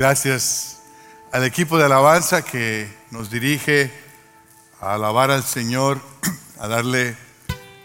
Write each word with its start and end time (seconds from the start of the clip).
Gracias 0.00 0.78
al 1.30 1.44
equipo 1.44 1.76
de 1.76 1.84
alabanza 1.84 2.40
que 2.40 2.90
nos 3.10 3.30
dirige 3.30 3.92
a 4.80 4.94
alabar 4.94 5.30
al 5.30 5.44
Señor, 5.44 6.00
a 6.58 6.68
darle 6.68 7.18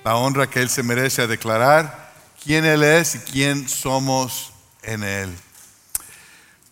la 0.05 0.15
honra 0.15 0.49
que 0.49 0.61
Él 0.61 0.69
se 0.69 0.81
merece, 0.81 1.23
a 1.23 1.27
declarar 1.27 2.13
quién 2.41 2.63
Él 2.63 2.83
es 2.83 3.15
y 3.15 3.19
quién 3.19 3.67
somos 3.67 4.53
en 4.83 5.03
Él. 5.03 5.29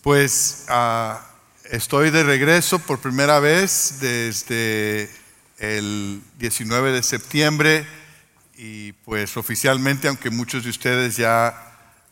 Pues 0.02 0.64
ah, 0.70 1.28
estoy 1.66 2.10
de 2.10 2.24
regreso 2.24 2.80
por 2.80 3.00
primera 3.00 3.42
vez 3.42 3.98
desde 4.00 5.12
el 5.58 6.22
19 6.40 6.94
de 6.94 7.04
septiembre 7.04 7.86
y 8.56 8.94
pues 8.94 9.36
oficialmente, 9.36 10.08
aunque 10.08 10.30
muchos 10.30 10.64
de 10.64 10.70
ustedes 10.70 11.18
ya 11.18 11.54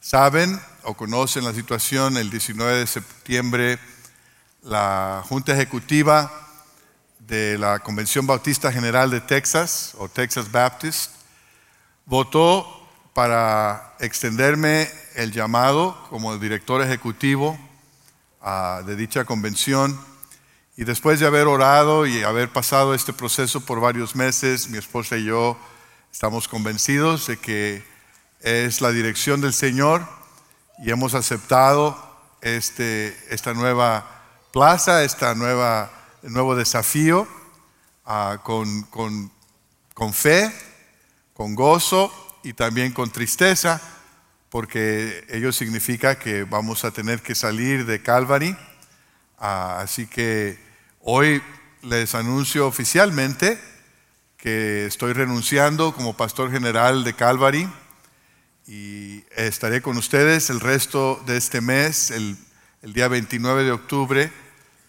saben 0.02 0.60
o 0.84 0.94
conocen 0.96 1.44
la 1.44 1.54
situación, 1.54 2.18
el 2.18 2.30
19 2.30 2.80
de 2.80 2.88
septiembre 2.88 3.80
la 4.64 5.24
Junta 5.28 5.54
Ejecutiva 5.54 6.32
de 7.20 7.58
la 7.58 7.80
Convención 7.80 8.28
Bautista 8.28 8.72
General 8.72 9.10
de 9.10 9.22
Texas, 9.22 9.96
o 9.98 10.08
Texas 10.08 10.52
Baptist, 10.52 11.12
votó 12.06 12.88
para 13.14 13.96
extenderme 14.00 14.88
el 15.16 15.32
llamado 15.32 15.98
como 16.10 16.38
director 16.38 16.82
ejecutivo 16.82 17.58
ah, 18.42 18.84
de 18.86 18.96
dicha 18.96 19.26
convención. 19.26 20.00
Y 20.78 20.84
después 20.84 21.20
de 21.20 21.28
haber 21.28 21.48
orado 21.48 22.06
y 22.06 22.24
haber 22.24 22.50
pasado 22.50 22.94
este 22.94 23.14
proceso 23.14 23.62
por 23.62 23.80
varios 23.80 24.16
meses, 24.16 24.70
mi 24.70 24.78
esposa 24.78 25.18
y 25.18 25.26
yo 25.26 25.58
estamos 26.12 26.48
convencidos 26.48 27.28
de 27.28 27.38
que 27.38 27.84
es 28.42 28.82
la 28.82 28.92
dirección 28.92 29.42
del 29.42 29.54
Señor 29.54 30.21
y 30.82 30.90
hemos 30.90 31.14
aceptado 31.14 31.96
este, 32.42 33.16
esta 33.30 33.54
nueva 33.54 34.04
plaza, 34.52 35.04
este 35.04 35.28
nuevo 35.36 36.56
desafío 36.56 37.28
ah, 38.04 38.40
con, 38.44 38.82
con, 38.84 39.32
con 39.94 40.12
fe, 40.12 40.52
con 41.34 41.54
gozo 41.54 42.12
y 42.44 42.54
también 42.54 42.94
con 42.94 43.12
tristeza, 43.12 43.80
porque 44.50 45.24
ello 45.30 45.52
significa 45.52 46.18
que 46.18 46.46
vamos 46.46 46.84
a 46.84 46.90
tener 46.90 47.22
que 47.22 47.36
salir 47.36 47.86
de 47.86 48.02
Calvary. 48.02 48.58
Ah, 49.38 49.82
así 49.82 50.08
que 50.08 50.58
hoy 51.02 51.44
les 51.84 52.16
anuncio 52.16 52.66
oficialmente 52.66 53.62
que 54.36 54.88
estoy 54.88 55.14
renunciando 55.14 55.94
como 55.94 56.18
pastor 56.18 56.52
general 56.52 57.04
de 57.04 57.14
Calvary 57.14 57.70
y 58.68 59.24
estaré 59.36 59.82
con 59.82 59.98
ustedes 59.98 60.50
el 60.50 60.60
resto 60.60 61.22
de 61.26 61.38
este 61.38 61.62
mes, 61.62 62.12
el, 62.12 62.38
día 62.82 63.08
29 63.08 63.64
de 63.64 63.72
octubre. 63.72 64.32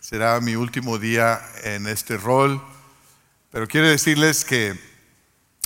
Será 0.00 0.40
mi 0.40 0.56
último 0.56 0.98
día 0.98 1.40
en 1.64 1.86
este 1.86 2.16
rol. 2.16 2.62
Pero 3.50 3.68
quiero 3.68 3.88
decirles 3.88 4.44
que 4.44 4.78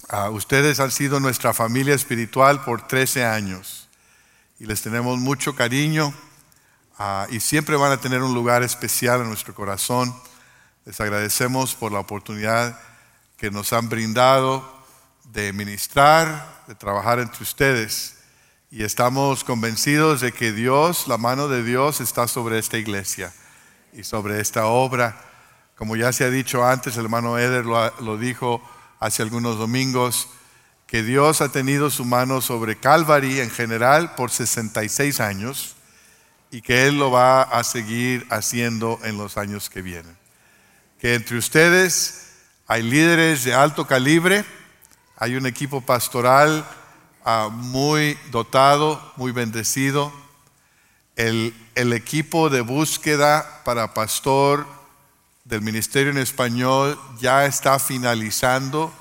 ah, 0.09 0.31
ustedes 0.31 0.81
han 0.81 0.91
sido 0.91 1.21
nuestra 1.21 1.53
familia 1.53 1.95
espiritual 1.95 2.63
por 2.65 2.87
13 2.87 3.25
años 3.25 3.89
y 4.59 4.67
les 4.67 4.83
tenemos 4.83 5.19
mucho 5.19 5.55
cariño 5.55 6.13
ah, 6.99 7.27
y 7.31 7.41
siempre 7.41 7.77
van 7.77 7.93
a 7.93 8.01
tener 8.01 8.23
un 8.23 8.35
lugar 8.35 8.63
especial 8.63 9.21
en 9.21 9.29
nuestro 9.29 9.55
corazón. 9.55 10.15
Les 10.85 11.01
agradecemos 11.01 11.75
por 11.75 11.93
la 11.93 12.01
oportunidad 12.01 12.79
que 13.37 13.51
nos 13.51 13.73
han 13.73 13.89
brindado 13.89 14.76
de 15.33 15.53
ministrar, 15.53 16.65
de 16.67 16.75
trabajar 16.75 17.19
entre 17.19 17.43
ustedes. 17.43 18.17
Y 18.71 18.83
estamos 18.83 19.45
convencidos 19.45 20.21
de 20.21 20.33
que 20.33 20.53
Dios, 20.53 21.07
la 21.09 21.19
mano 21.19 21.49
de 21.49 21.63
Dios 21.63 22.01
está 22.01 22.29
sobre 22.29 22.59
esta 22.59 22.79
iglesia 22.79 23.33
y 23.93 24.05
sobre 24.05 24.41
esta 24.41 24.67
obra. 24.67 25.21
Como 25.77 25.97
ya 25.97 26.13
se 26.13 26.25
ha 26.25 26.31
dicho 26.31 26.65
antes, 26.65 26.97
el 26.97 27.05
hermano 27.05 27.39
Eder 27.39 27.65
lo, 27.65 28.19
dijo 28.19 28.63
hace 28.99 29.23
algunos 29.23 29.59
domingos, 29.59 30.29
que 30.87 31.03
Dios 31.03 31.41
ha 31.41 31.51
tenido 31.51 31.91
su 31.91 32.05
mano 32.05 32.41
sobre 32.41 32.77
Calvary 32.77 33.41
en 33.41 33.51
general 33.51 34.15
por 34.15 34.31
66 34.31 35.21
años 35.21 35.75
y 36.51 36.63
que 36.63 36.87
Él 36.87 36.99
lo 36.99 37.11
va 37.11 37.43
a 37.43 37.65
seguir 37.65 38.27
haciendo 38.31 39.01
en 39.03 39.19
los 39.19 39.37
años 39.37 39.69
que 39.69 39.83
vienen. 39.83 40.17
Que 41.01 41.15
entre 41.15 41.37
ustedes 41.37 42.31
hay 42.67 42.83
líderes 42.83 43.45
de 43.45 43.55
alto 43.55 43.87
calibre, 43.87 44.45
hay 45.19 45.35
un 45.35 45.47
equipo 45.47 45.81
pastoral 45.81 46.67
ah, 47.25 47.49
muy 47.51 48.19
dotado, 48.31 49.01
muy 49.17 49.33
bendecido. 49.33 50.13
El, 51.17 51.55
equipo 51.75 52.51
de 52.51 52.61
búsqueda 52.61 53.63
para 53.65 53.95
pastor 53.95 54.67
del 55.45 55.63
Ministerio 55.63 56.11
en 56.11 56.19
Español 56.19 56.99
ya 57.19 57.47
está 57.47 57.79
finalizando 57.79 58.93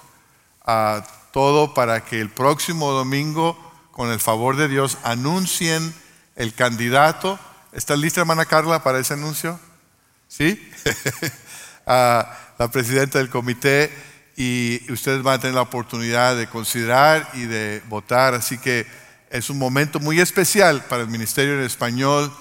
ah, 0.65 1.05
todo 1.33 1.73
para 1.73 2.05
que 2.05 2.21
el 2.21 2.29
próximo 2.29 2.91
domingo, 2.91 3.57
con 3.91 4.09
el 4.09 4.21
favor 4.21 4.55
de 4.55 4.69
Dios, 4.69 4.97
anuncien 5.03 5.93
el 6.37 6.53
candidato. 6.53 7.37
¿Está 7.73 7.97
lista, 7.97 8.21
hermana 8.21 8.45
Carla, 8.45 8.83
para 8.83 8.99
ese 8.99 9.13
anuncio? 9.15 9.59
¿Sí? 10.27 10.71
Ah, 11.87 12.35
la 12.57 12.71
presidenta 12.71 13.19
del 13.19 13.29
comité 13.29 13.91
y 14.35 14.81
ustedes 14.91 15.23
van 15.23 15.35
a 15.35 15.39
tener 15.39 15.55
la 15.55 15.61
oportunidad 15.61 16.35
de 16.35 16.47
considerar 16.47 17.29
y 17.33 17.43
de 17.43 17.81
votar. 17.87 18.33
Así 18.33 18.57
que 18.57 18.85
es 19.29 19.49
un 19.49 19.57
momento 19.57 19.99
muy 19.99 20.19
especial 20.19 20.83
para 20.85 21.03
el 21.03 21.09
Ministerio 21.09 21.55
en 21.55 21.61
Español 21.61 22.31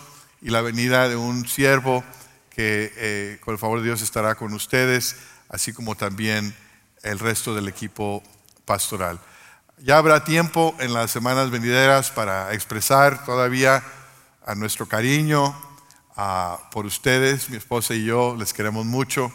y 0.43 0.51
la 0.51 0.61
venida 0.61 1.09
de 1.09 1.17
un 1.17 1.47
siervo 1.47 2.05
que 2.51 2.93
eh, 2.97 3.39
con 3.41 3.53
el 3.53 3.59
favor 3.59 3.79
de 3.81 3.87
Dios 3.87 4.03
estará 4.03 4.35
con 4.35 4.53
ustedes, 4.55 5.17
así 5.49 5.73
como 5.73 5.95
también 5.95 6.55
el 7.03 7.19
resto 7.19 7.55
del 7.55 7.69
equipo 7.69 8.23
pastoral. 8.65 9.21
Ya 9.79 9.99
habrá 9.99 10.25
tiempo 10.25 10.75
en 10.79 10.93
las 10.93 11.11
semanas 11.11 11.51
venideras 11.51 12.11
para 12.11 12.53
expresar 12.55 13.25
todavía 13.25 13.83
a 14.47 14.55
nuestro 14.55 14.87
cariño 14.87 15.55
por 16.71 16.87
ustedes, 16.87 17.51
mi 17.51 17.57
esposa 17.57 17.95
y 17.95 18.05
yo, 18.05 18.37
les 18.39 18.53
queremos 18.53 18.87
mucho 18.87 19.33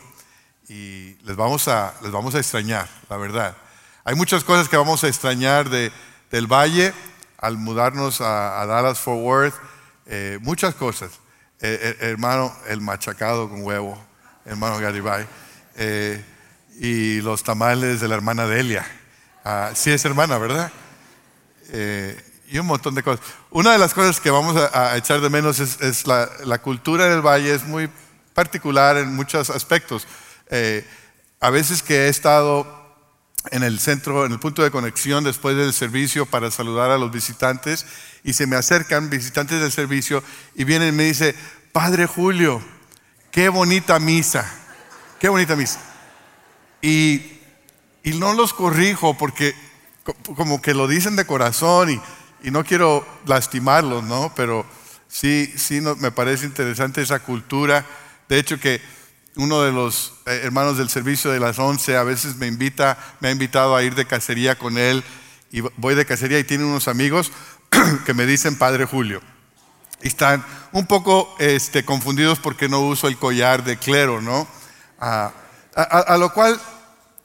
y 0.69 1.17
les 1.23 1.35
vamos 1.35 1.67
a, 1.67 1.95
les 2.03 2.11
vamos 2.11 2.35
a 2.35 2.37
extrañar, 2.37 2.87
la 3.09 3.17
verdad. 3.17 3.57
Hay 4.05 4.13
muchas 4.13 4.43
cosas 4.43 4.69
que 4.69 4.77
vamos 4.77 5.03
a 5.03 5.07
extrañar 5.07 5.67
de, 5.69 5.91
del 6.29 6.45
valle 6.45 6.93
al 7.39 7.57
mudarnos 7.57 8.21
a, 8.21 8.63
Dallas 8.67 8.99
Fort 8.99 9.19
Worth, 9.19 9.55
eh, 10.05 10.37
muchas 10.41 10.75
cosas. 10.75 11.11
Eh, 11.59 11.97
eh, 11.99 12.07
hermano, 12.07 12.55
el 12.67 12.81
machacado 12.81 13.49
con 13.49 13.63
huevo, 13.63 13.97
hermano 14.45 14.77
Garibay, 14.77 15.27
y 16.79 17.19
los 17.21 17.43
tamales 17.43 17.99
de 17.99 18.07
la 18.07 18.15
hermana 18.15 18.45
Delia. 18.45 18.85
Ah, 19.43 19.71
sí 19.73 19.89
es 19.89 20.05
hermana, 20.05 20.37
¿verdad? 20.37 20.71
y 22.51 22.57
un 22.57 22.65
montón 22.65 22.95
de 22.95 23.03
cosas. 23.03 23.23
Una 23.51 23.73
de 23.73 23.77
las 23.77 23.93
cosas 23.93 24.19
que 24.19 24.31
vamos 24.31 24.55
a, 24.55 24.97
echar 24.97 25.21
de 25.21 25.29
menos 25.29 25.59
es, 25.59 25.79
es 25.81 26.07
la, 26.07 26.27
la 26.45 26.59
cultura 26.59 27.05
del 27.05 27.21
valle, 27.21 27.53
es 27.53 27.63
muy 27.63 27.89
particular 28.33 28.97
en 28.97 29.15
muchos 29.15 29.49
aspectos. 29.49 30.07
Eh, 30.49 30.85
a 31.39 31.49
veces 31.49 31.83
que 31.83 32.05
he 32.05 32.09
estado 32.09 32.79
en 33.51 33.63
el 33.63 33.79
centro, 33.79 34.25
en 34.25 34.31
el 34.31 34.39
punto 34.39 34.63
de 34.63 34.71
conexión 34.71 35.23
después 35.23 35.55
del 35.55 35.73
servicio 35.73 36.25
para 36.25 36.51
saludar 36.51 36.91
a 36.91 36.97
los 36.97 37.11
visitantes 37.11 37.85
y 38.23 38.33
se 38.33 38.47
me 38.47 38.55
acercan 38.55 39.09
visitantes 39.09 39.61
del 39.61 39.71
servicio 39.71 40.23
y 40.55 40.65
vienen 40.65 40.89
y 40.89 40.97
me 40.97 41.03
dice, 41.05 41.35
Padre 41.71 42.05
Julio, 42.05 42.61
qué 43.31 43.49
bonita 43.49 43.99
misa, 43.99 44.51
qué 45.19 45.29
bonita 45.29 45.55
misa. 45.55 45.79
Y, 46.81 47.35
no 48.15 48.33
los 48.33 48.55
corrijo 48.55 49.15
porque 49.15 49.53
como 50.35 50.63
que 50.63 50.73
lo 50.73 50.87
dicen 50.87 51.15
de 51.15 51.27
corazón 51.27 51.91
y, 51.91 52.01
y 52.41 52.49
no 52.49 52.63
quiero 52.63 53.05
lastimarlos, 53.27 54.03
¿no? 54.03 54.33
Pero 54.35 54.65
sí, 55.07 55.53
sí 55.55 55.79
me 55.79 56.09
parece 56.09 56.47
interesante 56.47 57.03
esa 57.03 57.19
cultura. 57.19 57.85
De 58.27 58.39
hecho 58.39 58.59
que 58.59 58.81
uno 59.35 59.61
de 59.61 59.71
los 59.71 60.13
eh, 60.25 60.41
hermanos 60.43 60.77
del 60.77 60.89
servicio 60.89 61.31
de 61.31 61.39
las 61.39 61.59
once 61.59 61.95
a 61.95 62.03
veces 62.03 62.35
me 62.37 62.47
invita, 62.47 62.97
me 63.19 63.29
ha 63.29 63.31
invitado 63.31 63.75
a 63.75 63.83
ir 63.83 63.95
de 63.95 64.05
cacería 64.05 64.57
con 64.57 64.77
él 64.77 65.03
y 65.51 65.61
voy 65.77 65.95
de 65.95 66.05
cacería 66.05 66.39
y 66.39 66.43
tiene 66.43 66.65
unos 66.65 66.87
amigos 66.87 67.31
que 68.05 68.13
me 68.13 68.25
dicen 68.25 68.57
Padre 68.57 68.85
Julio. 68.85 69.21
Y 70.01 70.07
están 70.07 70.45
un 70.71 70.85
poco 70.85 71.33
este, 71.39 71.83
confundidos 71.83 72.39
porque 72.39 72.69
no 72.69 72.79
uso 72.81 73.07
el 73.07 73.17
collar 73.17 73.63
de 73.63 73.77
clero, 73.77 74.21
¿no? 74.21 74.47
a, 74.99 75.31
a 75.75 76.17
lo 76.17 76.33
cual 76.33 76.59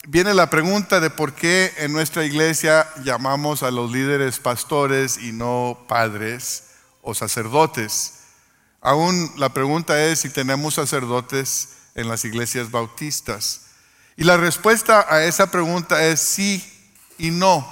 viene 0.06 0.35
la 0.35 0.51
pregunta 0.51 1.01
de 1.01 1.11
por 1.11 1.35
qué 1.35 1.73
en 1.79 1.93
nuestra 1.93 2.25
iglesia 2.25 2.87
llamamos 3.03 3.62
a 3.62 3.71
los 3.71 3.91
líderes 3.91 4.39
pastores 4.39 5.19
y 5.19 5.33
no 5.33 5.85
padres 5.89 6.65
o 7.03 7.15
sacerdotes. 7.15 8.21
Aún 8.81 9.33
la 9.37 9.49
pregunta 9.49 10.05
es 10.05 10.21
si 10.21 10.31
tenemos 10.31 10.75
sacerdotes 10.75 11.74
en 11.94 12.08
las 12.08 12.25
iglesias 12.25 12.70
bautistas? 12.70 13.62
Y 14.17 14.25
la 14.25 14.37
respuesta 14.37 15.06
a 15.08 15.25
esa 15.25 15.50
pregunta 15.50 16.05
es 16.06 16.20
sí 16.20 16.64
y 17.19 17.31
no. 17.31 17.67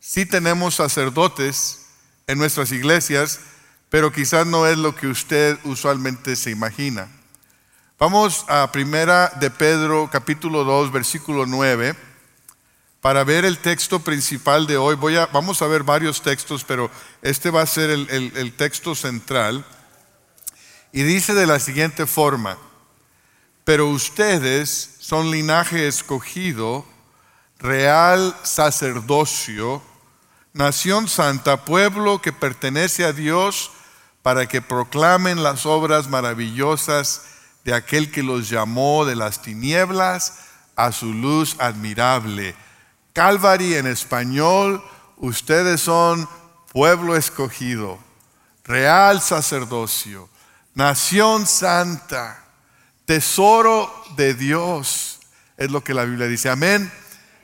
Sí 0.00 0.26
tenemos 0.26 0.74
sacerdotes 0.74 1.86
en 2.26 2.38
nuestras 2.38 2.72
iglesias, 2.72 3.40
pero 3.88 4.12
quizás 4.12 4.46
no 4.46 4.66
es 4.66 4.76
lo 4.76 4.94
que 4.94 5.06
usted 5.06 5.58
usualmente 5.64 6.36
se 6.36 6.50
imagina. 6.50 7.08
Vamos 7.98 8.44
a 8.48 8.70
primera 8.72 9.32
de 9.40 9.50
Pedro 9.50 10.10
capítulo 10.12 10.64
2 10.64 10.92
versículo 10.92 11.46
9 11.46 11.96
para 13.00 13.24
ver 13.24 13.44
el 13.46 13.58
texto 13.58 14.00
principal 14.00 14.66
de 14.66 14.76
hoy. 14.76 14.96
Vamos 15.32 15.62
a 15.62 15.66
ver 15.66 15.82
varios 15.82 16.20
textos, 16.20 16.64
pero 16.64 16.90
este 17.22 17.50
va 17.50 17.62
a 17.62 17.66
ser 17.66 17.88
el 17.88 18.52
texto 18.56 18.94
central. 18.94 19.64
Y 20.92 21.02
dice 21.02 21.32
de 21.32 21.46
la 21.46 21.58
siguiente 21.58 22.06
forma, 22.06 22.58
pero 23.66 23.88
ustedes 23.88 24.90
son 25.00 25.32
linaje 25.32 25.88
escogido, 25.88 26.86
real 27.58 28.32
sacerdocio, 28.44 29.82
nación 30.52 31.08
santa, 31.08 31.64
pueblo 31.64 32.22
que 32.22 32.32
pertenece 32.32 33.04
a 33.04 33.12
Dios 33.12 33.72
para 34.22 34.46
que 34.46 34.62
proclamen 34.62 35.42
las 35.42 35.66
obras 35.66 36.08
maravillosas 36.08 37.22
de 37.64 37.74
aquel 37.74 38.12
que 38.12 38.22
los 38.22 38.48
llamó 38.48 39.04
de 39.04 39.16
las 39.16 39.42
tinieblas 39.42 40.44
a 40.76 40.92
su 40.92 41.12
luz 41.12 41.56
admirable. 41.58 42.54
Calvary 43.14 43.74
en 43.74 43.88
español, 43.88 44.80
ustedes 45.16 45.80
son 45.80 46.28
pueblo 46.72 47.16
escogido, 47.16 47.98
real 48.62 49.20
sacerdocio, 49.20 50.28
nación 50.72 51.48
santa, 51.48 52.45
tesoro 53.06 53.92
de 54.16 54.34
Dios, 54.34 55.20
es 55.56 55.70
lo 55.70 55.82
que 55.82 55.94
la 55.94 56.04
Biblia 56.04 56.26
dice. 56.26 56.50
Amén. 56.50 56.92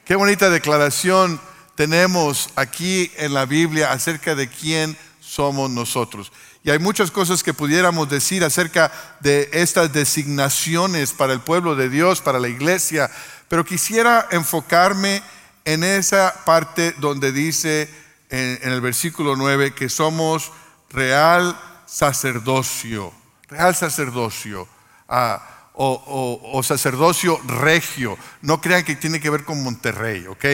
Qué 0.05 0.17
bonita 0.17 0.51
declaración 0.51 1.41
tenemos 1.77 2.51
aquí 2.57 3.11
en 3.17 3.33
la 3.33 3.47
Biblia 3.47 3.93
acerca 3.93 4.35
de 4.35 4.49
quién 4.49 4.97
somos 5.21 5.71
nosotros. 5.71 6.33
Y 6.65 6.71
hay 6.71 6.79
muchas 6.79 7.11
cosas 7.11 7.43
que 7.43 7.55
pudiéramos 7.55 8.09
decir 8.09 8.45
acerca 8.45 8.93
de 9.21 9.49
estas 9.53 9.93
designaciones 9.93 11.13
para 11.13 11.33
el 11.33 11.41
pueblo 11.41 11.75
de 11.75 11.89
Dios, 11.89 12.21
para 12.21 12.41
la 12.41 12.49
iglesia, 12.49 13.11
pero 13.49 13.65
quisiera 13.65 14.29
enfocarme 14.31 15.23
en 15.65 15.85
esa 15.85 16.45
parte 16.45 16.95
donde 16.99 17.33
dice 17.33 17.89
en, 18.31 18.59
el 18.63 18.81
versículo 18.81 19.37
9 19.37 19.75
que 19.75 19.89
somos 19.89 20.53
real 20.91 21.59
sacerdocio, 21.87 23.13
real 23.49 23.75
sacerdocio. 23.75 24.69
Ah, 25.09 25.52
o, 25.75 26.61
sacerdocio 26.63 27.41
regio. 27.47 28.17
No 28.43 28.61
crean 28.61 28.85
que 28.85 28.97
tiene 28.97 29.21
que 29.21 29.31
ver 29.31 29.45
con 29.45 29.63
Monterrey, 29.63 30.27
¿ok? 30.27 30.45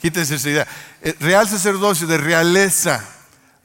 Quítense 0.00 0.36
esa 0.36 0.50
idea. 0.50 0.68
Eh, 1.02 1.14
real 1.20 1.48
sacerdocio 1.48 2.06
de 2.06 2.18
realeza. 2.18 3.04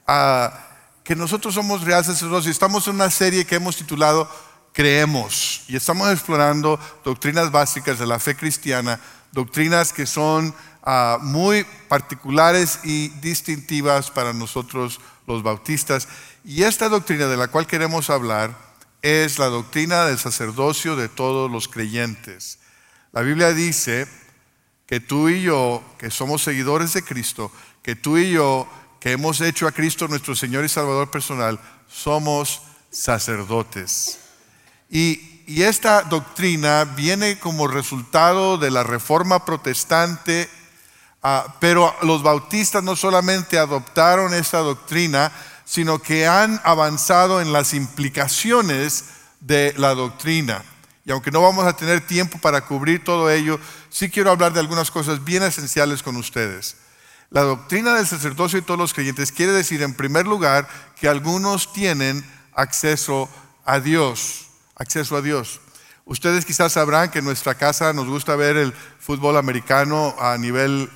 Ah, 0.07 0.59
que 1.03 1.15
nosotros 1.15 1.53
somos 1.53 1.81
real 1.81 2.05
sacerdocio. 2.05 2.51
Estamos 2.51 2.87
en 2.87 2.95
una 2.95 3.09
serie 3.09 3.45
que 3.45 3.55
hemos 3.55 3.75
titulado 3.75 4.29
Creemos 4.71 5.65
y 5.67 5.75
estamos 5.75 6.11
explorando 6.11 6.79
doctrinas 7.05 7.51
básicas 7.51 7.99
de 7.99 8.07
la 8.07 8.17
fe 8.17 8.35
cristiana, 8.35 8.99
doctrinas 9.31 9.93
que 9.93 10.07
son 10.07 10.55
ah, 10.83 11.19
muy 11.21 11.63
particulares 11.87 12.79
y 12.83 13.09
distintivas 13.09 14.09
para 14.09 14.33
nosotros 14.33 14.99
los 15.27 15.43
bautistas. 15.43 16.07
Y 16.43 16.63
esta 16.63 16.89
doctrina 16.89 17.27
de 17.27 17.37
la 17.37 17.49
cual 17.49 17.67
queremos 17.67 18.09
hablar 18.09 18.72
es 19.03 19.37
la 19.37 19.47
doctrina 19.47 20.05
del 20.05 20.17
sacerdocio 20.17 20.95
de 20.95 21.09
todos 21.09 21.51
los 21.51 21.67
creyentes. 21.67 22.57
La 23.11 23.21
Biblia 23.21 23.53
dice 23.53 24.07
que 24.87 24.99
tú 24.99 25.29
y 25.29 25.43
yo, 25.43 25.83
que 25.99 26.09
somos 26.09 26.41
seguidores 26.41 26.93
de 26.93 27.03
Cristo, 27.03 27.51
que 27.83 27.95
tú 27.95 28.17
y 28.17 28.31
yo 28.31 28.67
que 29.01 29.11
hemos 29.11 29.41
hecho 29.41 29.67
a 29.67 29.73
Cristo 29.73 30.07
nuestro 30.07 30.33
Señor 30.33 30.63
y 30.63 30.69
Salvador 30.69 31.11
personal, 31.11 31.59
somos 31.89 32.61
sacerdotes. 32.89 34.17
Y, 34.89 35.29
esta 35.45 36.03
doctrina 36.03 36.85
viene 36.85 37.37
como 37.37 37.67
resultado 37.67 38.57
de 38.57 38.71
la 38.71 38.83
reforma 38.83 39.43
protestante, 39.43 40.49
ah, 41.21 41.57
pero 41.59 41.93
los 42.03 42.23
bautistas 42.23 42.81
no 42.81 42.95
solamente 42.95 43.59
adoptaron 43.59 44.33
esta 44.33 44.59
doctrina, 44.59 45.33
sino 45.65 45.99
que 45.99 46.27
han 46.27 46.59
avanzado 46.63 47.41
en 47.41 47.53
las 47.53 47.73
implicaciones 47.73 49.05
de 49.39 49.73
la 49.77 49.93
doctrina. 49.93 50.63
Y 51.05 51.11
aunque 51.11 51.31
no 51.31 51.41
vamos 51.41 51.65
a 51.65 51.75
tener 51.75 52.01
tiempo 52.01 52.37
para 52.39 52.61
cubrir 52.61 53.03
todo 53.03 53.29
ello, 53.29 53.59
sí 53.89 54.09
quiero 54.09 54.31
hablar 54.31 54.53
de 54.53 54.59
algunas 54.59 54.89
cosas 54.89 55.23
bien 55.23 55.43
esenciales 55.43 56.01
con 56.01 56.15
ustedes. 56.15 56.77
La 57.29 57.41
doctrina 57.41 57.95
del 57.95 58.07
sacerdocio 58.07 58.59
de 58.59 58.65
todos 58.65 58.79
los 58.79 58.93
creyentes 58.93 59.31
quiere 59.31 59.51
decir, 59.51 59.81
en 59.81 59.95
primer 59.95 60.27
lugar, 60.27 60.67
que 60.95 61.07
algunos 61.07 61.73
tienen 61.73 62.23
acceso 62.53 63.29
a 63.65 63.79
Dios, 63.79 64.47
acceso 64.75 65.17
a 65.17 65.21
Dios. 65.21 65.59
Ustedes 66.05 66.45
quizás 66.45 66.73
sabrán 66.73 67.09
que 67.09 67.19
en 67.19 67.25
nuestra 67.25 67.55
casa 67.55 67.93
nos 67.93 68.07
gusta 68.07 68.35
ver 68.35 68.57
el 68.57 68.73
fútbol 68.99 69.37
americano 69.37 70.15
a 70.19 70.37
nivel 70.37 70.89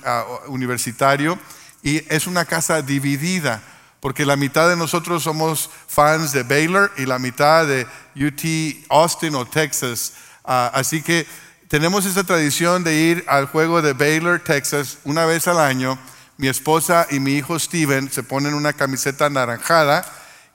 universitario 0.46 1.38
y 1.82 2.04
es 2.12 2.26
una 2.26 2.44
casa 2.44 2.82
dividida, 2.82 3.62
porque 4.00 4.26
la 4.26 4.36
mitad 4.36 4.68
de 4.68 4.76
nosotros 4.76 5.22
somos 5.22 5.70
fans 5.86 6.32
de 6.32 6.42
Baylor 6.42 6.92
y 6.96 7.06
la 7.06 7.18
mitad 7.18 7.66
de 7.66 7.86
UT 8.14 8.86
Austin 8.88 9.34
o 9.34 9.46
Texas. 9.46 10.14
Ah, 10.44 10.70
así 10.74 11.02
que 11.02 11.26
tenemos 11.68 12.06
esa 12.06 12.24
tradición 12.24 12.84
de 12.84 12.94
ir 12.94 13.24
al 13.28 13.46
juego 13.46 13.82
de 13.82 13.92
Baylor, 13.92 14.40
Texas, 14.40 14.98
una 15.04 15.26
vez 15.26 15.48
al 15.48 15.58
año 15.58 15.98
mi 16.38 16.46
esposa 16.46 17.06
y 17.10 17.18
mi 17.18 17.32
hijo 17.32 17.58
Steven 17.58 18.10
se 18.10 18.22
ponen 18.22 18.54
una 18.54 18.72
camiseta 18.72 19.26
anaranjada 19.26 20.04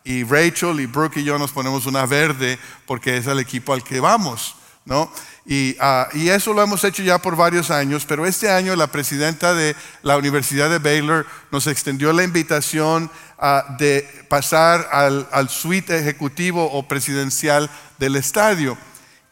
y 0.06 0.24
Rachel 0.24 0.80
y 0.80 0.86
Brooke 0.86 1.18
y 1.18 1.24
yo 1.26 1.38
nos 1.38 1.52
ponemos 1.52 1.86
una 1.86 2.06
verde 2.06 2.58
porque 2.88 3.18
es 3.18 3.28
el 3.28 3.40
equipo 3.40 3.74
al 3.74 3.84
que 3.84 4.00
vamos, 4.00 4.56
¿no? 4.86 5.12
Y, 5.46 5.76
ah, 5.80 6.08
y, 6.14 6.30
eso 6.30 6.54
lo 6.54 6.62
hemos 6.62 6.84
hecho 6.84 7.04
ya 7.04 7.18
por 7.18 7.36
varios 7.36 7.72
años, 7.72 8.06
pero 8.06 8.26
este 8.26 8.50
año 8.50 8.76
la 8.76 8.88
presidenta 8.88 9.54
de 9.54 9.76
la 10.02 10.18
Universidad 10.18 10.70
de 10.70 10.80
Baylor 10.80 11.26
nos 11.52 11.68
extendió 11.68 12.14
la 12.14 12.24
invitación 12.24 13.12
ah, 13.38 13.76
de 13.78 14.08
pasar 14.30 14.88
al, 14.92 15.28
al 15.32 15.50
suite 15.50 15.98
ejecutivo 15.98 16.72
o 16.72 16.88
presidencial 16.88 17.70
del 17.98 18.16
estadio. 18.16 18.78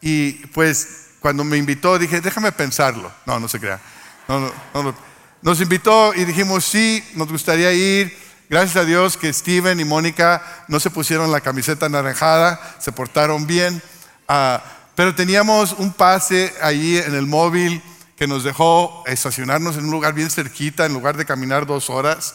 Y 0.00 0.32
pues 0.48 1.12
cuando 1.20 1.44
me 1.44 1.56
invitó 1.56 1.98
dije, 1.98 2.20
déjame 2.20 2.52
pensarlo. 2.52 3.10
No, 3.24 3.40
no 3.40 3.48
se 3.48 3.60
crea. 3.60 3.80
No, 4.28 4.40
no, 4.40 4.82
no, 4.82 4.94
nos 5.40 5.60
invitó 5.60 6.14
y 6.14 6.24
dijimos, 6.24 6.64
sí, 6.64 7.02
nos 7.14 7.28
gustaría 7.28 7.72
ir. 7.72 8.16
Gracias 8.50 8.76
a 8.76 8.84
Dios 8.84 9.16
que 9.16 9.32
Steven 9.32 9.80
y 9.80 9.84
Mónica 9.84 10.42
no 10.68 10.78
se 10.78 10.90
pusieron 10.90 11.32
la 11.32 11.40
camiseta 11.40 11.88
naranjada, 11.88 12.60
se 12.78 12.92
portaron 12.92 13.46
bien. 13.46 13.82
Ah, 14.28 14.62
pero 14.94 15.14
teníamos 15.14 15.72
un 15.72 15.92
pase 15.92 16.52
allí 16.60 16.98
en 16.98 17.14
el 17.14 17.26
móvil 17.26 17.82
que 18.16 18.26
nos 18.26 18.44
dejó 18.44 19.02
estacionarnos 19.06 19.76
en 19.76 19.86
un 19.86 19.90
lugar 19.90 20.14
bien 20.14 20.30
cerquita, 20.30 20.86
en 20.86 20.92
lugar 20.92 21.16
de 21.16 21.24
caminar 21.24 21.66
dos 21.66 21.90
horas. 21.90 22.34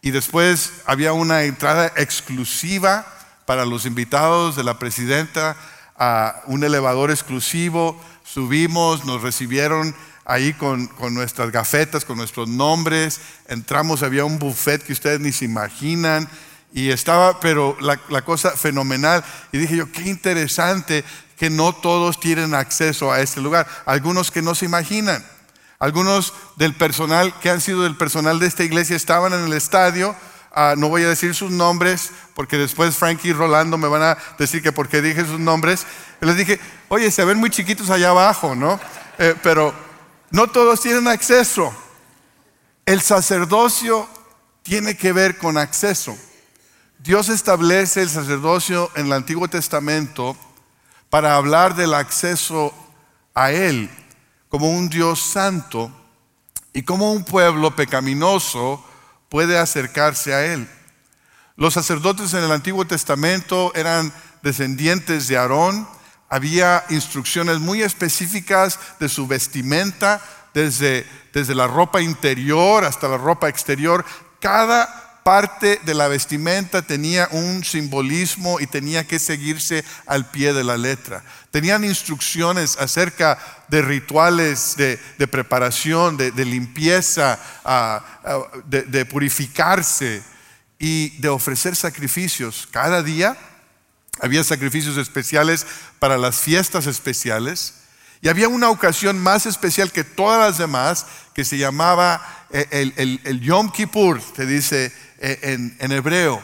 Y 0.00 0.10
después 0.10 0.72
había 0.86 1.12
una 1.12 1.42
entrada 1.42 1.92
exclusiva 1.96 3.06
para 3.44 3.64
los 3.64 3.84
invitados 3.84 4.56
de 4.56 4.64
la 4.64 4.78
presidenta, 4.78 5.56
a 5.96 6.42
un 6.46 6.62
elevador 6.62 7.10
exclusivo. 7.10 8.00
Subimos, 8.22 9.04
nos 9.04 9.22
recibieron 9.22 9.94
ahí 10.24 10.52
con, 10.52 10.88
nuestras 11.10 11.50
gafetas, 11.50 12.04
con 12.04 12.16
nuestros 12.16 12.48
nombres. 12.48 13.20
Entramos, 13.48 14.04
había 14.04 14.24
un 14.24 14.38
buffet 14.38 14.84
que 14.84 14.92
ustedes 14.92 15.18
ni 15.18 15.32
se 15.32 15.46
imaginan. 15.46 16.28
Y 16.72 16.90
estaba, 16.90 17.40
pero 17.40 17.76
la, 17.80 17.98
la 18.08 18.22
cosa 18.22 18.52
fenomenal. 18.52 19.24
Y 19.50 19.58
dije 19.58 19.76
yo, 19.76 19.90
qué 19.90 20.02
interesante 20.02 21.02
que 21.38 21.50
no 21.50 21.72
todos 21.72 22.18
tienen 22.18 22.54
acceso 22.54 23.12
a 23.12 23.20
este 23.20 23.40
lugar. 23.40 23.66
Algunos 23.86 24.30
que 24.30 24.42
no 24.42 24.54
se 24.54 24.64
imaginan. 24.64 25.24
Algunos 25.78 26.34
del 26.56 26.74
personal 26.74 27.32
que 27.40 27.50
han 27.50 27.60
sido 27.60 27.84
del 27.84 27.96
personal 27.96 28.40
de 28.40 28.46
esta 28.46 28.64
iglesia 28.64 28.96
estaban 28.96 29.32
en 29.32 29.44
el 29.44 29.52
estadio. 29.52 30.14
Ah, 30.52 30.74
no 30.76 30.88
voy 30.88 31.04
a 31.04 31.08
decir 31.08 31.34
sus 31.34 31.52
nombres 31.52 32.10
porque 32.34 32.58
después 32.58 32.96
Frankie 32.96 33.28
y 33.28 33.32
Rolando 33.32 33.78
me 33.78 33.86
van 33.86 34.02
a 34.02 34.18
decir 34.38 34.62
que 34.62 34.72
por 34.72 34.88
qué 34.88 35.00
dije 35.00 35.24
sus 35.24 35.38
nombres. 35.38 35.86
les 36.20 36.36
dije, 36.36 36.58
oye, 36.88 37.10
se 37.12 37.24
ven 37.24 37.38
muy 37.38 37.50
chiquitos 37.50 37.90
allá 37.90 38.10
abajo, 38.10 38.56
¿no? 38.56 38.80
Eh, 39.18 39.36
pero 39.42 39.72
no 40.30 40.48
todos 40.48 40.80
tienen 40.80 41.06
acceso. 41.06 41.72
El 42.84 43.00
sacerdocio 43.00 44.08
tiene 44.64 44.96
que 44.96 45.12
ver 45.12 45.38
con 45.38 45.56
acceso. 45.58 46.18
Dios 46.98 47.28
establece 47.28 48.02
el 48.02 48.10
sacerdocio 48.10 48.90
en 48.96 49.06
el 49.06 49.12
Antiguo 49.12 49.46
Testamento 49.46 50.36
para 51.10 51.36
hablar 51.36 51.74
del 51.74 51.94
acceso 51.94 52.72
a 53.34 53.52
Él 53.52 53.90
como 54.48 54.70
un 54.70 54.88
Dios 54.88 55.20
santo 55.20 55.90
y 56.72 56.82
como 56.82 57.12
un 57.12 57.24
pueblo 57.24 57.74
pecaminoso 57.76 58.84
puede 59.28 59.58
acercarse 59.58 60.34
a 60.34 60.44
Él. 60.46 60.68
Los 61.56 61.74
sacerdotes 61.74 62.34
en 62.34 62.44
el 62.44 62.52
Antiguo 62.52 62.86
Testamento 62.86 63.72
eran 63.74 64.12
descendientes 64.42 65.28
de 65.28 65.36
Aarón, 65.36 65.88
había 66.28 66.84
instrucciones 66.90 67.58
muy 67.58 67.82
específicas 67.82 68.78
de 69.00 69.08
su 69.08 69.26
vestimenta, 69.26 70.20
desde, 70.54 71.06
desde 71.32 71.54
la 71.54 71.66
ropa 71.66 72.00
interior 72.00 72.84
hasta 72.84 73.08
la 73.08 73.16
ropa 73.16 73.48
exterior. 73.48 74.04
Cada 74.40 75.07
parte 75.28 75.78
de 75.84 75.92
la 75.92 76.08
vestimenta 76.08 76.80
tenía 76.80 77.28
un 77.32 77.62
simbolismo 77.62 78.60
y 78.60 78.66
tenía 78.66 79.06
que 79.06 79.18
seguirse 79.18 79.84
al 80.06 80.30
pie 80.30 80.54
de 80.54 80.64
la 80.64 80.78
letra. 80.78 81.22
Tenían 81.50 81.84
instrucciones 81.84 82.78
acerca 82.78 83.38
de 83.68 83.82
rituales 83.82 84.74
de, 84.78 84.96
preparación, 85.26 86.16
de, 86.16 86.32
limpieza, 86.46 87.38
de 88.64 89.04
purificarse 89.04 90.22
y 90.78 91.10
de 91.18 91.28
ofrecer 91.28 91.76
sacrificios. 91.76 92.66
Cada 92.70 93.02
día 93.02 93.36
había 94.22 94.42
sacrificios 94.42 94.96
especiales 94.96 95.66
para 95.98 96.16
las 96.16 96.36
fiestas 96.36 96.86
especiales. 96.86 97.74
Y 98.22 98.28
había 98.28 98.48
una 98.48 98.70
ocasión 98.70 99.18
más 99.18 99.44
especial 99.44 99.92
que 99.92 100.04
todas 100.04 100.40
las 100.40 100.56
demás 100.56 101.04
que 101.34 101.44
se 101.44 101.58
llamaba 101.58 102.46
eh, 102.50 102.92
el, 102.96 103.40
Yom 103.40 103.70
Kippur, 103.70 104.20
se 104.34 104.46
dice 104.46 104.92
eh, 105.18 105.74
en, 105.78 105.92
hebreo. 105.92 106.42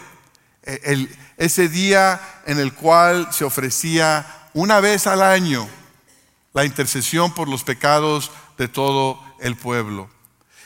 Eh, 0.63 1.09
ese 1.37 1.69
día 1.69 2.21
en 2.47 2.59
el 2.59 2.73
cual 2.73 3.29
se 3.33 3.45
ofrecía 3.45 4.27
una 4.53 4.81
vez 4.81 5.07
al 5.07 5.23
año 5.23 5.69
la 6.53 6.65
intercesión 6.65 7.35
por 7.35 7.49
los 7.49 7.65
pecados 7.65 8.31
de 8.57 8.69
todo 8.69 9.21
el 9.41 9.57
pueblo. 9.57 10.09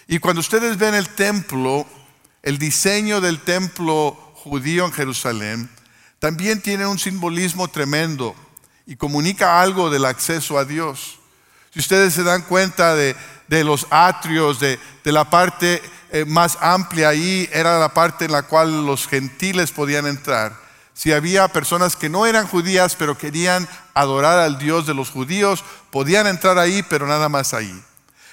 Y 0.07 0.19
cuando 0.19 0.41
ustedes 0.41 0.79
ven 0.79 0.95
el 0.95 1.09
templo, 1.09 1.87
el 2.43 2.59
diseño 2.59 3.21
del 3.21 3.41
templo 3.41 4.13
judío 4.35 4.85
en 4.87 4.93
Jerusalén, 4.93 5.71
también 6.19 6.61
tiene 6.61 6.87
un 6.87 6.99
simbolismo 6.99 7.69
tremendo 7.69 8.35
y 8.87 8.97
comunica 8.97 9.61
algo 9.61 9.91
del 9.91 10.05
acceso 10.05 10.59
a 10.59 10.65
Dios. 10.65 11.19
Si 11.73 11.79
ustedes 11.79 12.15
se 12.15 12.23
dan 12.23 12.43
cuenta 12.43 12.95
de, 12.95 13.15
los 13.49 13.87
atrios, 13.91 14.61
de, 14.61 14.79
la 15.05 15.29
parte 15.31 15.83
eh, 16.11 16.25
más 16.25 16.59
amplia 16.61 17.09
ahí, 17.09 17.49
era 17.53 17.79
la 17.79 17.95
parte 17.95 18.27
en 18.27 18.33
la 18.33 18.43
cual 18.43 18.87
los 18.87 19.07
gentiles 19.07 19.73
podían 19.73 20.07
entrar. 20.07 20.55
Si 20.95 21.13
había 21.13 21.49
personas 21.49 21.97
que 21.97 22.09
no 22.09 22.27
eran 22.27 22.47
judías, 22.47 22.97
pero 22.97 23.17
querían 23.17 23.69
adorar 23.95 24.39
al 24.39 24.59
Dios 24.59 24.87
de 24.87 24.95
los 24.95 25.11
judíos, 25.11 25.65
podían 25.91 26.27
entrar 26.27 26.59
ahí, 26.59 26.83
pero 26.83 27.07
nada 27.07 27.29
más 27.29 27.55
ahí. 27.55 27.83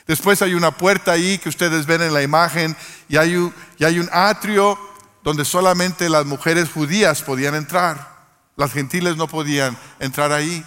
Después 0.08 0.42
hay 0.42 0.54
una 0.54 0.72
puerta 0.72 1.12
ahí 1.12 1.38
que 1.38 1.50
ustedes 1.50 1.86
ven 1.86 2.02
en 2.02 2.14
la 2.14 2.22
imagen 2.22 2.76
y 3.08 3.18
hay 3.18 3.52
y 3.78 3.84
hay 3.84 4.00
un 4.00 4.10
atrio 4.12 4.78
donde 5.24 5.44
solamente 5.44 6.08
las 6.08 6.26
mujeres 6.26 6.70
judías 6.70 7.24
podían 7.24 7.56
entrar. 7.56 8.16
Las 8.56 8.72
gentiles 8.72 9.18
no 9.18 9.28
podían 9.28 9.76
entrar 10.00 10.32
ahí. 10.32 10.64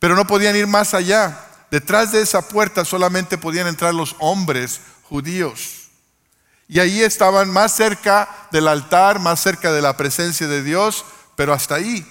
Pero 0.00 0.16
no 0.16 0.26
podían 0.26 0.56
ir 0.56 0.66
más 0.66 0.92
allá. 0.92 1.40
Detrás 1.74 2.12
de 2.12 2.22
esa 2.22 2.40
puerta 2.46 2.84
solamente 2.84 3.36
podían 3.36 3.66
entrar 3.66 3.92
los 3.92 4.14
hombres 4.20 4.80
judíos. 5.02 5.88
Y 6.68 6.78
ahí 6.78 7.02
estaban 7.02 7.50
más 7.50 7.74
cerca 7.74 8.28
del 8.52 8.68
altar, 8.68 9.18
más 9.18 9.40
cerca 9.40 9.72
de 9.72 9.82
la 9.82 9.96
presencia 9.96 10.46
de 10.46 10.62
Dios, 10.62 11.04
pero 11.34 11.52
hasta 11.52 11.74
ahí. 11.74 12.06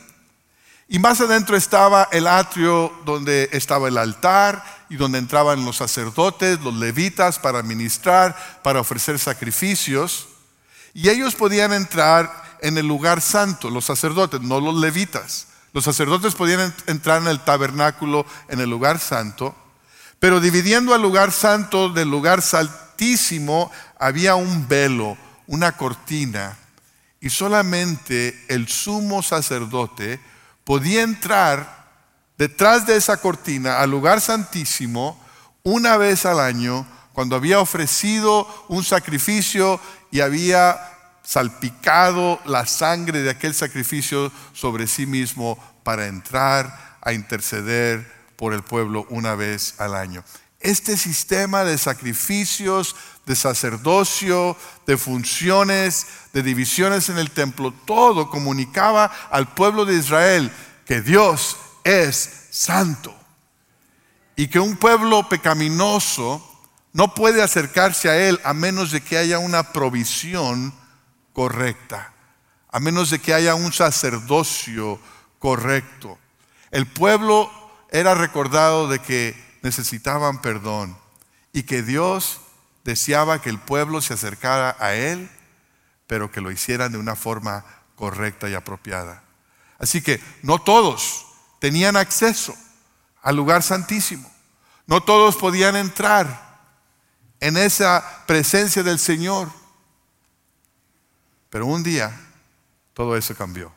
Y 0.89 0.99
más 0.99 1.21
adentro 1.21 1.55
estaba 1.55 2.09
el 2.11 2.27
atrio 2.27 2.91
donde 3.05 3.47
estaba 3.53 3.87
el 3.87 3.97
altar 3.97 4.61
y 4.89 4.97
donde 4.97 5.19
entraban 5.19 5.63
los 5.63 5.77
sacerdotes, 5.77 6.59
los 6.59 6.73
levitas 6.73 7.39
para 7.39 7.63
ministrar, 7.63 8.35
para 8.63 8.81
ofrecer 8.81 9.17
sacrificios. 9.17 10.27
Y 10.93 11.07
ellos 11.07 11.35
podían 11.35 11.71
entrar 11.71 12.57
en 12.59 12.77
el 12.77 12.85
lugar 12.85 13.21
santo, 13.21 13.69
los 13.69 13.85
sacerdotes, 13.85 14.41
no 14.41 14.59
los 14.59 14.75
levitas. 14.75 15.52
Los 15.73 15.85
sacerdotes 15.85 16.35
podían 16.35 16.73
entrar 16.85 17.21
en 17.21 17.27
el 17.27 17.43
tabernáculo, 17.43 18.25
en 18.47 18.59
el 18.59 18.69
lugar 18.69 18.99
santo, 18.99 19.55
pero 20.19 20.39
dividiendo 20.39 20.95
el 20.95 21.01
lugar 21.01 21.31
santo 21.31 21.89
del 21.89 22.09
lugar 22.09 22.41
santísimo 22.41 23.71
había 23.99 24.35
un 24.35 24.67
velo, 24.67 25.17
una 25.47 25.75
cortina, 25.75 26.57
y 27.19 27.29
solamente 27.29 28.45
el 28.49 28.67
sumo 28.67 29.23
sacerdote 29.23 30.19
podía 30.63 31.01
entrar 31.01 31.87
detrás 32.37 32.85
de 32.85 32.95
esa 32.95 33.17
cortina 33.17 33.79
al 33.79 33.89
lugar 33.89 34.21
santísimo 34.21 35.19
una 35.63 35.97
vez 35.97 36.25
al 36.25 36.39
año 36.39 36.85
cuando 37.13 37.35
había 37.35 37.59
ofrecido 37.59 38.47
un 38.67 38.83
sacrificio 38.83 39.79
y 40.11 40.19
había 40.19 40.92
salpicado 41.23 42.39
la 42.45 42.65
sangre 42.65 43.21
de 43.21 43.29
aquel 43.29 43.53
sacrificio 43.53 44.31
sobre 44.53 44.87
sí 44.87 45.05
mismo 45.05 45.57
para 45.83 46.07
entrar 46.07 46.97
a 47.01 47.13
interceder 47.13 48.11
por 48.35 48.53
el 48.53 48.63
pueblo 48.63 49.05
una 49.09 49.35
vez 49.35 49.75
al 49.79 49.95
año. 49.95 50.23
Este 50.59 50.95
sistema 50.95 51.63
de 51.63 51.77
sacrificios, 51.77 52.95
de 53.25 53.35
sacerdocio, 53.35 54.55
de 54.87 54.97
funciones, 54.97 56.07
de 56.31 56.43
divisiones 56.43 57.09
en 57.09 57.17
el 57.17 57.31
templo, 57.31 57.73
todo 57.85 58.29
comunicaba 58.29 59.11
al 59.29 59.53
pueblo 59.53 59.85
de 59.85 59.95
Israel 59.95 60.51
que 60.85 61.01
Dios 61.01 61.57
es 61.83 62.47
santo 62.49 63.13
y 64.35 64.47
que 64.47 64.59
un 64.59 64.77
pueblo 64.77 65.27
pecaminoso 65.27 66.49
no 66.93 67.13
puede 67.13 67.41
acercarse 67.41 68.09
a 68.09 68.17
Él 68.17 68.39
a 68.43 68.53
menos 68.53 68.91
de 68.91 69.01
que 69.01 69.17
haya 69.17 69.39
una 69.39 69.73
provisión 69.73 70.73
correcta, 71.33 72.13
a 72.69 72.79
menos 72.79 73.09
de 73.09 73.19
que 73.19 73.33
haya 73.33 73.55
un 73.55 73.73
sacerdocio 73.73 74.99
correcto. 75.39 76.17
El 76.71 76.87
pueblo 76.87 77.51
era 77.91 78.15
recordado 78.15 78.87
de 78.87 78.99
que 78.99 79.35
necesitaban 79.61 80.41
perdón 80.41 80.97
y 81.51 81.63
que 81.63 81.83
Dios 81.83 82.41
deseaba 82.83 83.41
que 83.41 83.49
el 83.49 83.59
pueblo 83.59 84.01
se 84.01 84.13
acercara 84.13 84.75
a 84.79 84.93
Él, 84.93 85.29
pero 86.07 86.31
que 86.31 86.41
lo 86.41 86.51
hicieran 86.51 86.91
de 86.91 86.97
una 86.97 87.15
forma 87.15 87.65
correcta 87.95 88.49
y 88.49 88.53
apropiada. 88.53 89.23
Así 89.79 90.01
que 90.01 90.21
no 90.41 90.59
todos 90.59 91.25
tenían 91.59 91.95
acceso 91.95 92.55
al 93.21 93.35
lugar 93.35 93.63
santísimo, 93.63 94.29
no 94.85 95.01
todos 95.01 95.37
podían 95.37 95.75
entrar 95.75 96.53
en 97.39 97.57
esa 97.57 98.23
presencia 98.25 98.83
del 98.83 98.99
Señor. 98.99 99.49
Pero 101.53 101.67
un 101.67 101.83
día 101.83 102.11
todo 102.95 103.15
eso 103.15 103.35
cambió. 103.35 103.71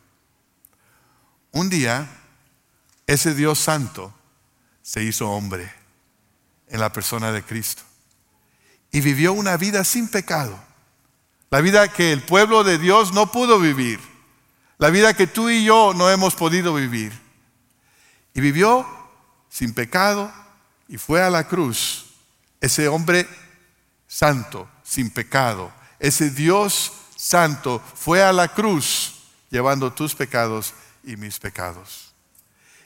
Un 1.52 1.68
día 1.68 2.08
ese 3.06 3.34
Dios 3.34 3.58
santo 3.58 4.14
se 4.80 5.02
hizo 5.02 5.28
hombre 5.28 5.70
en 6.68 6.80
la 6.80 6.90
persona 6.90 7.32
de 7.32 7.42
Cristo 7.42 7.82
y 8.90 9.02
vivió 9.02 9.34
una 9.34 9.58
vida 9.58 9.84
sin 9.84 10.08
pecado. 10.08 10.58
La 11.50 11.60
vida 11.60 11.88
que 11.88 12.14
el 12.14 12.22
pueblo 12.22 12.64
de 12.64 12.78
Dios 12.78 13.12
no 13.12 13.30
pudo 13.30 13.60
vivir. 13.60 14.00
La 14.78 14.88
vida 14.88 15.12
que 15.12 15.26
tú 15.26 15.50
y 15.50 15.62
yo 15.62 15.92
no 15.94 16.08
hemos 16.08 16.34
podido 16.34 16.72
vivir. 16.72 17.12
Y 18.32 18.40
vivió 18.40 18.86
sin 19.50 19.74
pecado 19.74 20.32
y 20.88 20.96
fue 20.96 21.20
a 21.20 21.28
la 21.28 21.46
cruz 21.46 22.06
ese 22.58 22.88
hombre 22.88 23.28
santo, 24.06 24.66
sin 24.82 25.10
pecado. 25.10 25.70
Ese 25.98 26.30
Dios 26.30 26.90
santo 27.26 27.82
fue 27.94 28.22
a 28.22 28.32
la 28.32 28.48
cruz 28.48 29.14
llevando 29.50 29.92
tus 29.92 30.14
pecados 30.14 30.74
y 31.02 31.16
mis 31.16 31.38
pecados. 31.38 32.14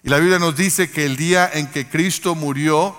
Y 0.02 0.08
la 0.08 0.18
Biblia 0.18 0.38
nos 0.38 0.56
dice 0.56 0.90
que 0.90 1.04
el 1.04 1.16
día 1.16 1.50
en 1.52 1.70
que 1.70 1.88
Cristo 1.88 2.34
murió, 2.34 2.96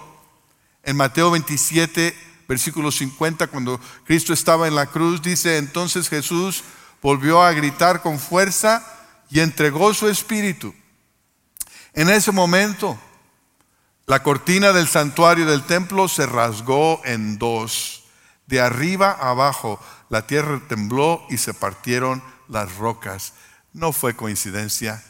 en 0.84 0.98
Mateo 0.98 1.32
27, 1.32 2.16
versículo 2.48 2.92
50, 2.92 3.48
cuando 3.48 3.80
Cristo 4.06 4.34
estaba 4.34 4.68
en 4.68 4.76
la 4.76 4.86
cruz, 4.86 5.22
dice, 5.22 5.58
entonces 5.58 6.10
Jesús 6.10 6.64
volvió 7.02 7.42
a 7.42 7.54
gritar 7.54 8.04
con 8.04 8.20
fuerza 8.20 8.86
y 9.32 9.40
entregó 9.40 9.96
su 9.96 10.10
espíritu. 10.10 10.76
En 11.94 12.10
ese 12.10 12.32
momento, 12.32 13.00
la 14.06 14.22
cortina 14.22 14.74
del 14.74 14.88
santuario 14.88 15.46
del 15.48 15.64
templo 15.64 16.08
se 16.08 16.28
rasgó 16.28 17.02
en 17.04 17.40
dos 17.40 18.04
de 18.46 18.60
arriba 18.60 19.18
a 19.20 19.30
abajo, 19.30 19.80
la 20.12 20.28
tierra 20.28 20.62
tembló 20.68 21.26
y 21.30 21.38
se 21.38 21.54
partieron 21.54 22.22
las 22.50 22.76
rocas. 22.76 23.32
No 23.72 23.94
fue 23.94 24.14
coincidencia, 24.14 25.02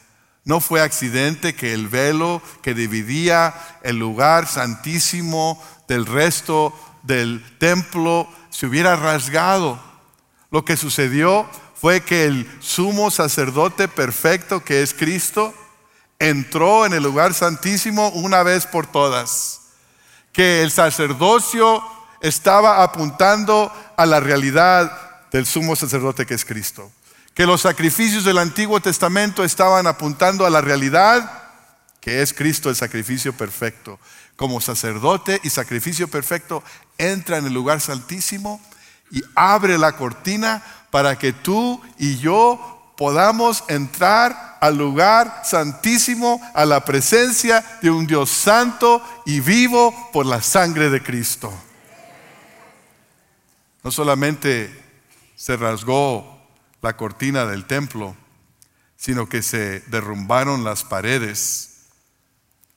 no 0.45 0.59
fue 0.61 0.79
accidente 0.79 1.55
que 1.55 1.73
el 1.73 1.87
velo 1.87 2.39
que 2.61 2.75
dividía 2.75 3.55
el 3.81 3.97
lugar 3.97 4.47
santísimo 4.47 5.61
del 5.87 6.05
resto 6.05 6.71
del 7.01 7.43
templo 7.57 8.29
se 8.51 8.67
hubiera 8.67 8.95
rasgado. 8.95 9.81
Lo 10.51 10.63
que 10.65 10.77
sucedió 10.77 11.47
fue 11.73 12.01
que 12.01 12.25
el 12.25 12.47
sumo 12.61 13.09
sacerdote 13.09 13.87
perfecto 13.87 14.63
que 14.63 14.83
es 14.83 14.93
Cristo 14.93 15.51
entró 16.19 16.85
en 16.85 16.93
el 16.93 17.01
lugar 17.01 17.33
santísimo 17.33 18.09
una 18.09 18.43
vez 18.43 18.67
por 18.67 18.85
todas. 18.85 19.61
Que 20.31 20.61
el 20.61 20.69
sacerdocio 20.69 21.83
estaba 22.21 22.83
apuntando 22.83 23.73
a 24.01 24.05
la 24.05 24.19
realidad 24.19 24.91
del 25.31 25.45
sumo 25.45 25.75
sacerdote 25.75 26.25
que 26.25 26.33
es 26.33 26.45
Cristo. 26.45 26.91
Que 27.33 27.45
los 27.45 27.61
sacrificios 27.61 28.25
del 28.25 28.39
Antiguo 28.39 28.79
Testamento 28.79 29.43
estaban 29.43 29.87
apuntando 29.87 30.45
a 30.45 30.49
la 30.49 30.61
realidad 30.61 31.41
que 32.01 32.21
es 32.21 32.33
Cristo 32.33 32.69
el 32.69 32.75
sacrificio 32.75 33.31
perfecto. 33.33 33.99
Como 34.35 34.59
sacerdote 34.59 35.39
y 35.43 35.49
sacrificio 35.49 36.07
perfecto 36.07 36.63
entra 36.97 37.37
en 37.37 37.45
el 37.45 37.53
lugar 37.53 37.79
santísimo 37.79 38.59
y 39.11 39.23
abre 39.35 39.77
la 39.77 39.95
cortina 39.95 40.63
para 40.89 41.17
que 41.17 41.31
tú 41.31 41.79
y 41.99 42.17
yo 42.17 42.93
podamos 42.97 43.63
entrar 43.67 44.57
al 44.61 44.77
lugar 44.77 45.41
santísimo, 45.45 46.41
a 46.53 46.65
la 46.65 46.83
presencia 46.83 47.63
de 47.81 47.91
un 47.91 48.07
Dios 48.07 48.29
santo 48.29 49.01
y 49.25 49.39
vivo 49.39 50.09
por 50.11 50.25
la 50.25 50.41
sangre 50.41 50.89
de 50.89 51.01
Cristo. 51.01 51.53
No 53.83 53.91
solamente 53.91 54.71
se 55.35 55.57
rasgó 55.57 56.39
la 56.81 56.95
cortina 56.97 57.45
del 57.45 57.65
templo, 57.65 58.15
sino 58.95 59.27
que 59.27 59.41
se 59.41 59.79
derrumbaron 59.87 60.63
las 60.63 60.83
paredes 60.83 61.87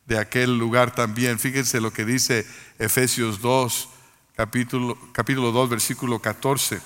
de 0.06 0.18
aquel 0.18 0.58
lugar 0.58 0.94
también. 0.94 1.38
Fíjense 1.38 1.80
lo 1.80 1.92
que 1.92 2.04
dice 2.04 2.46
Efesios 2.78 3.40
2, 3.40 3.88
capítulo, 4.34 4.99
capítulo 5.12 5.52
2, 5.52 5.68
versículo 5.68 6.20
14. 6.20 6.80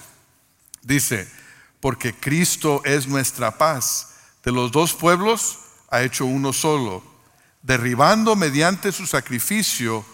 Dice, 0.83 1.29
porque 1.81 2.15
Cristo 2.15 2.83
es 2.85 3.07
nuestra 3.07 3.57
paz. 3.57 4.15
De 4.45 4.53
los 4.53 4.73
dos 4.73 4.95
pueblos 4.95 5.59
ha 5.91 6.03
hecho 6.03 6.27
uno 6.27 6.53
solo, 6.53 7.03
derribando 7.63 8.37
mediante 8.37 8.93
su 8.93 9.07
sacrificio 9.07 10.05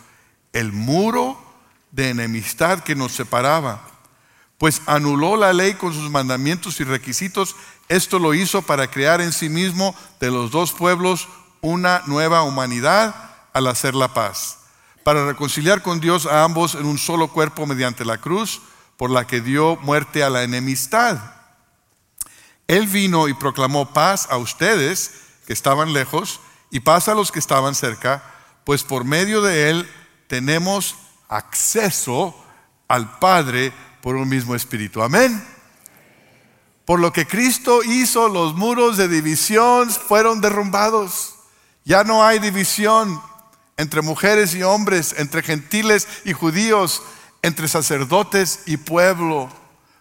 el 0.52 0.72
muro 0.72 1.40
de 1.92 2.10
enemistad 2.10 2.80
que 2.80 2.94
nos 2.94 3.12
separaba, 3.12 3.93
pues 4.58 4.82
anuló 4.86 5.36
la 5.36 5.52
ley 5.52 5.74
con 5.74 5.92
sus 5.92 6.10
mandamientos 6.10 6.80
y 6.80 6.84
requisitos. 6.84 7.56
Esto 7.88 8.18
lo 8.18 8.34
hizo 8.34 8.62
para 8.62 8.90
crear 8.90 9.20
en 9.20 9.32
sí 9.32 9.48
mismo 9.48 9.94
de 10.20 10.30
los 10.30 10.50
dos 10.50 10.72
pueblos 10.72 11.28
una 11.60 12.02
nueva 12.06 12.42
humanidad 12.42 13.14
al 13.52 13.66
hacer 13.68 13.94
la 13.94 14.12
paz, 14.12 14.58
para 15.02 15.26
reconciliar 15.26 15.82
con 15.82 16.00
Dios 16.00 16.26
a 16.26 16.44
ambos 16.44 16.74
en 16.74 16.86
un 16.86 16.98
solo 16.98 17.28
cuerpo 17.28 17.66
mediante 17.66 18.04
la 18.04 18.18
cruz, 18.18 18.60
por 18.96 19.10
la 19.10 19.26
que 19.26 19.40
dio 19.40 19.76
muerte 19.76 20.22
a 20.22 20.30
la 20.30 20.42
enemistad. 20.42 21.18
Él 22.66 22.86
vino 22.86 23.28
y 23.28 23.34
proclamó 23.34 23.92
paz 23.92 24.28
a 24.30 24.36
ustedes 24.36 25.12
que 25.46 25.52
estaban 25.52 25.92
lejos 25.92 26.40
y 26.70 26.80
paz 26.80 27.08
a 27.08 27.14
los 27.14 27.30
que 27.30 27.38
estaban 27.38 27.74
cerca, 27.74 28.22
pues 28.64 28.82
por 28.82 29.04
medio 29.04 29.42
de 29.42 29.70
Él 29.70 29.90
tenemos 30.26 30.96
acceso 31.28 32.34
al 32.88 33.18
Padre 33.18 33.72
por 34.04 34.16
un 34.16 34.28
mismo 34.28 34.54
espíritu. 34.54 35.02
Amén. 35.02 35.42
Por 36.84 37.00
lo 37.00 37.10
que 37.10 37.26
Cristo 37.26 37.82
hizo, 37.82 38.28
los 38.28 38.54
muros 38.54 38.98
de 38.98 39.08
división 39.08 39.88
fueron 39.88 40.42
derrumbados. 40.42 41.36
Ya 41.86 42.04
no 42.04 42.22
hay 42.22 42.38
división 42.38 43.18
entre 43.78 44.02
mujeres 44.02 44.54
y 44.54 44.62
hombres, 44.62 45.14
entre 45.16 45.42
gentiles 45.42 46.06
y 46.26 46.34
judíos, 46.34 47.02
entre 47.40 47.66
sacerdotes 47.66 48.64
y 48.66 48.76
pueblo. 48.76 49.48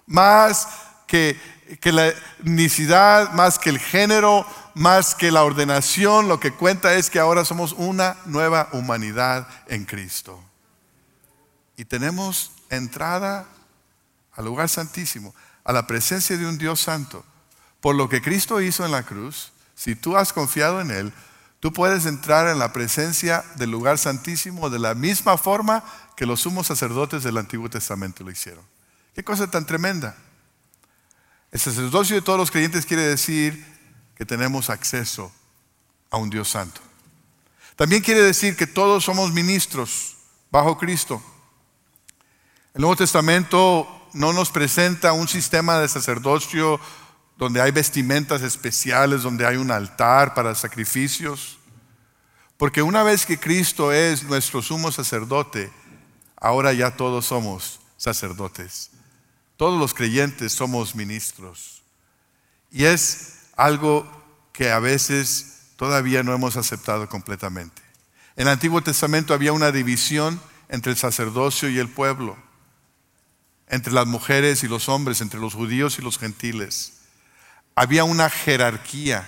Más 0.06 0.68
que, 1.08 1.40
la 1.86 2.10
etnicidad, 2.10 3.32
más 3.32 3.58
que 3.58 3.70
el 3.70 3.80
género, 3.80 4.46
más 4.74 5.16
que 5.16 5.32
la 5.32 5.46
ordenación, 5.46 6.28
lo 6.28 6.42
que 6.42 6.52
cuenta 6.52 6.96
es 6.96 7.10
que 7.10 7.20
ahora 7.20 7.46
somos 7.46 7.72
una 7.72 8.18
nueva 8.26 8.68
humanidad 8.74 9.48
en 9.70 9.86
Cristo. 9.86 10.44
Y 11.78 11.86
tenemos 11.86 12.52
entrada 12.70 13.48
al 14.36 14.46
lugar 14.46 14.70
santísimo, 14.70 15.34
a 15.64 15.74
la 15.74 15.88
presencia 15.88 16.38
de 16.38 16.46
un 16.46 16.58
Dios 16.58 16.80
santo. 16.80 17.26
Por 17.82 17.96
lo 17.96 18.10
que 18.10 18.22
Cristo 18.22 18.62
hizo 18.62 18.86
en 18.86 18.92
la 18.92 19.04
cruz, 19.04 19.52
si 19.76 19.96
tú 19.96 20.18
has 20.18 20.34
confiado 20.34 20.82
en 20.82 20.92
Él, 20.92 21.14
Tú 21.64 21.72
puedes 21.72 22.06
entrar 22.06 22.50
en 22.50 22.60
la 22.60 22.74
presencia 22.74 23.46
del 23.56 23.72
lugar 23.72 23.98
santísimo 23.98 24.70
de 24.70 24.80
la 24.80 24.96
misma 24.96 25.38
forma 25.38 25.82
que 26.18 26.26
los 26.26 26.42
sumos 26.42 26.68
sacerdotes 26.68 27.24
del 27.24 27.38
Antiguo 27.38 27.70
Testamento 27.70 28.26
lo 28.26 28.32
hicieron. 28.32 28.66
Qué 29.16 29.24
cosa 29.24 29.50
tan 29.50 29.66
tremenda. 29.66 30.14
El 31.54 31.62
sacerdocio 31.62 32.18
de 32.18 32.22
todos 32.22 32.38
los 32.38 32.52
creyentes 32.52 32.86
quiere 32.86 33.04
decir 33.04 33.66
que 34.14 34.26
tenemos 34.26 34.70
acceso 34.70 35.32
a 36.10 36.18
un 36.18 36.30
Dios 36.30 36.50
santo. 36.50 36.82
También 37.78 38.04
quiere 38.04 38.22
decir 38.22 38.58
que 38.58 38.68
todos 38.68 39.06
somos 39.06 39.32
ministros 39.32 40.18
bajo 40.52 40.78
Cristo. 40.78 41.24
El 42.74 42.82
Nuevo 42.82 42.98
Testamento 42.98 43.88
no 44.14 44.34
nos 44.34 44.52
presenta 44.52 45.14
un 45.14 45.28
sistema 45.28 45.80
de 45.80 45.88
sacerdocio 45.88 46.80
donde 47.38 47.62
hay 47.62 47.72
vestimentas 47.72 48.42
especiales, 48.42 49.24
donde 49.24 49.46
hay 49.46 49.58
un 49.58 49.72
altar 49.72 50.34
para 50.34 50.56
sacrificios. 50.56 51.58
Porque 52.58 52.82
una 52.82 53.04
vez 53.04 53.26
que 53.26 53.40
Cristo 53.40 53.92
es 53.92 54.24
nuestro 54.24 54.62
sumo 54.62 54.92
sacerdote, 54.92 55.72
ahora 56.38 56.74
ya 56.74 56.96
todos 56.96 57.26
somos 57.26 57.80
sacerdotes. 57.98 58.92
Todos 59.58 59.80
los 59.80 59.94
creyentes 59.94 60.54
somos 60.54 60.96
ministros. 60.96 61.82
Y 62.72 62.86
es 62.86 63.40
algo 63.56 64.10
que 64.52 64.72
a 64.72 64.80
veces 64.80 65.62
todavía 65.76 66.24
no 66.24 66.34
hemos 66.34 66.58
aceptado 66.58 67.10
completamente. 67.10 67.82
En 68.36 68.48
el 68.48 68.54
Antiguo 68.54 68.82
Testamento 68.82 69.34
había 69.34 69.54
una 69.54 69.72
división 69.72 70.42
entre 70.70 70.92
el 70.92 70.98
sacerdocio 70.98 71.70
y 71.70 71.80
el 71.80 71.90
pueblo, 71.90 72.38
entre 73.68 73.94
las 73.94 74.08
mujeres 74.08 74.64
y 74.64 74.68
los 74.68 74.90
hombres, 74.90 75.22
entre 75.22 75.40
los 75.40 75.54
judíos 75.54 76.00
y 76.00 76.02
los 76.02 76.18
gentiles 76.18 76.94
había 77.76 78.04
una 78.04 78.30
jerarquía. 78.30 79.28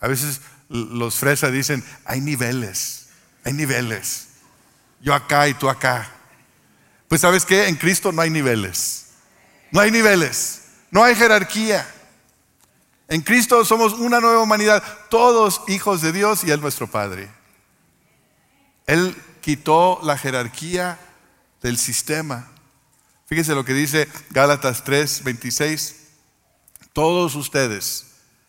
A 0.00 0.08
veces 0.08 0.40
los 0.68 1.16
fresas 1.16 1.52
dicen, 1.52 1.84
hay 2.04 2.20
niveles, 2.20 3.08
hay 3.44 3.52
niveles. 3.52 4.28
Yo 5.00 5.14
acá 5.14 5.48
y 5.48 5.54
tú 5.54 5.68
acá. 5.68 6.10
Pues 7.08 7.20
sabes 7.20 7.44
qué, 7.44 7.68
en 7.68 7.76
Cristo 7.76 8.12
no 8.12 8.22
hay 8.22 8.30
niveles. 8.30 9.06
No 9.70 9.80
hay 9.80 9.90
niveles, 9.90 10.62
no 10.90 11.04
hay 11.04 11.14
jerarquía. 11.14 11.86
En 13.08 13.22
Cristo 13.22 13.64
somos 13.64 13.94
una 13.94 14.20
nueva 14.20 14.40
humanidad, 14.42 14.82
todos 15.08 15.62
hijos 15.68 16.02
de 16.02 16.12
Dios 16.12 16.44
y 16.44 16.50
Él 16.50 16.60
nuestro 16.60 16.86
Padre. 16.90 17.30
Él 18.86 19.16
quitó 19.40 20.00
la 20.02 20.18
jerarquía 20.18 20.98
del 21.62 21.78
sistema. 21.78 22.50
Fíjese 23.28 23.54
lo 23.54 23.64
que 23.64 23.74
dice 23.74 24.08
Gálatas 24.30 24.84
3, 24.84 25.22
26. 25.22 25.96
Todos 26.94 27.34
ustedes, 27.34 28.06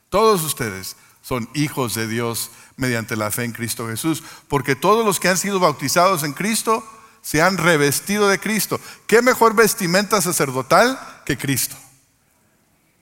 todos 0.09 0.41
ustedes 0.41 0.95
son 1.21 1.49
hijos 1.53 1.95
de 1.95 2.07
Dios 2.07 2.49
mediante 2.77 3.17
la 3.17 3.29
fe 3.29 3.43
en 3.43 3.51
Cristo 3.51 3.89
Jesús, 3.89 4.23
porque 4.47 4.77
todos 4.77 5.05
los 5.05 5.19
que 5.19 5.27
han 5.27 5.37
sido 5.37 5.59
bautizados 5.59 6.23
en 6.23 6.31
Cristo 6.31 6.81
se 7.21 7.41
han 7.41 7.57
revestido 7.57 8.29
de 8.29 8.39
Cristo. 8.39 8.79
¿Qué 9.05 9.21
mejor 9.21 9.53
vestimenta 9.53 10.21
sacerdotal 10.21 10.97
que 11.25 11.37
Cristo? 11.37 11.75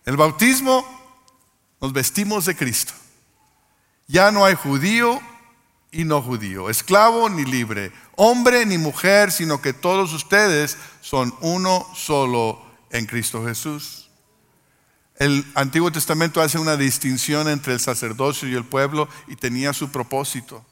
El 0.03 0.17
bautismo 0.17 0.83
nos 1.79 1.93
vestimos 1.93 2.45
de 2.45 2.55
Cristo. 2.55 2.93
Ya 4.07 4.31
no 4.31 4.45
hay 4.45 4.55
judío 4.55 5.21
y 5.91 6.03
no 6.03 6.21
judío, 6.21 6.69
esclavo 6.69 7.29
ni 7.29 7.45
libre, 7.45 7.91
hombre 8.15 8.65
ni 8.65 8.77
mujer, 8.77 9.31
sino 9.31 9.61
que 9.61 9.73
todos 9.73 10.13
ustedes 10.13 10.77
son 11.01 11.33
uno 11.41 11.87
solo 11.95 12.61
en 12.89 13.05
Cristo 13.05 13.45
Jesús. 13.45 14.09
El 15.15 15.45
Antiguo 15.55 15.91
Testamento 15.91 16.41
hace 16.41 16.59
una 16.59 16.77
distinción 16.77 17.47
entre 17.47 17.73
el 17.73 17.79
sacerdocio 17.79 18.47
y 18.47 18.53
el 18.53 18.65
pueblo 18.65 19.09
y 19.27 19.35
tenía 19.35 19.73
su 19.73 19.91
propósito. 19.91 20.63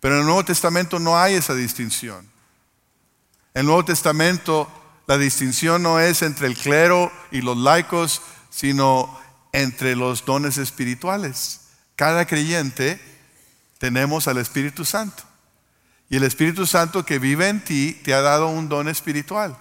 Pero 0.00 0.14
en 0.14 0.20
el 0.20 0.26
Nuevo 0.26 0.44
Testamento 0.44 0.98
no 0.98 1.18
hay 1.18 1.34
esa 1.34 1.54
distinción. 1.54 2.20
En 3.52 3.60
el 3.60 3.66
Nuevo 3.66 3.84
Testamento 3.84 4.68
la 5.06 5.18
distinción 5.18 5.82
no 5.82 6.00
es 6.00 6.22
entre 6.22 6.46
el 6.46 6.56
clero 6.56 7.12
y 7.30 7.42
los 7.42 7.56
laicos, 7.56 8.22
sino 8.48 9.18
entre 9.52 9.96
los 9.96 10.24
dones 10.24 10.56
espirituales. 10.56 11.62
Cada 11.96 12.26
creyente 12.26 13.09
tenemos 13.80 14.28
al 14.28 14.36
Espíritu 14.36 14.84
Santo. 14.84 15.22
Y 16.10 16.16
el 16.16 16.22
Espíritu 16.24 16.66
Santo 16.66 17.04
que 17.06 17.18
vive 17.18 17.48
en 17.48 17.64
ti 17.64 17.98
te 18.04 18.12
ha 18.12 18.20
dado 18.20 18.48
un 18.48 18.68
don 18.68 18.88
espiritual. 18.88 19.56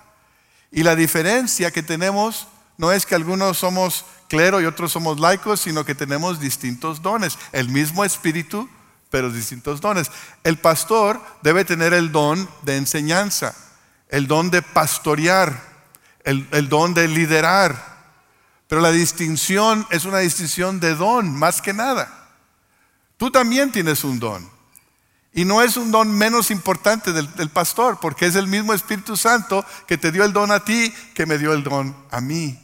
Y 0.71 0.83
la 0.83 0.95
diferencia 0.95 1.71
que 1.71 1.83
tenemos 1.83 2.47
no 2.77 2.91
es 2.91 3.05
que 3.05 3.15
algunos 3.15 3.57
somos 3.57 4.05
clero 4.27 4.59
y 4.59 4.65
otros 4.65 4.91
somos 4.91 5.21
laicos, 5.21 5.61
sino 5.61 5.85
que 5.85 5.95
tenemos 5.95 6.41
distintos 6.41 7.01
dones. 7.01 7.37
El 7.53 7.69
mismo 7.69 8.03
espíritu, 8.03 8.69
pero 9.09 9.31
distintos 9.31 9.79
dones. 9.79 10.11
El 10.43 10.57
pastor 10.57 11.21
debe 11.41 11.63
tener 11.63 11.93
el 11.93 12.11
don 12.11 12.49
de 12.63 12.75
enseñanza, 12.75 13.55
el 14.09 14.27
don 14.27 14.51
de 14.51 14.61
pastorear, 14.61 15.63
el, 16.25 16.45
el 16.51 16.67
don 16.67 16.93
de 16.93 17.07
liderar. 17.07 17.99
Pero 18.67 18.81
la 18.81 18.91
distinción 18.91 19.87
es 19.91 20.03
una 20.03 20.17
distinción 20.17 20.81
de 20.81 20.95
don, 20.95 21.33
más 21.33 21.61
que 21.61 21.73
nada. 21.73 22.18
Tú 23.19 23.29
también 23.29 23.69
tienes 23.69 24.05
un 24.05 24.17
don. 24.17 24.49
Y 25.33 25.43
no 25.43 25.61
es 25.61 25.75
un 25.75 25.91
don 25.91 26.09
menos 26.09 26.51
importante 26.51 27.11
del, 27.11 27.31
del, 27.35 27.49
pastor, 27.49 27.99
porque 27.99 28.25
es 28.25 28.35
el 28.35 28.47
mismo 28.47 28.73
Espíritu 28.73 29.17
Santo 29.17 29.65
que 29.87 29.97
te 29.97 30.13
dio 30.13 30.23
el 30.23 30.31
don 30.31 30.51
a 30.51 30.63
ti, 30.63 30.93
que 31.13 31.25
me 31.25 31.37
dio 31.37 31.51
el 31.51 31.63
don 31.63 31.93
a 32.11 32.21
mí. 32.21 32.57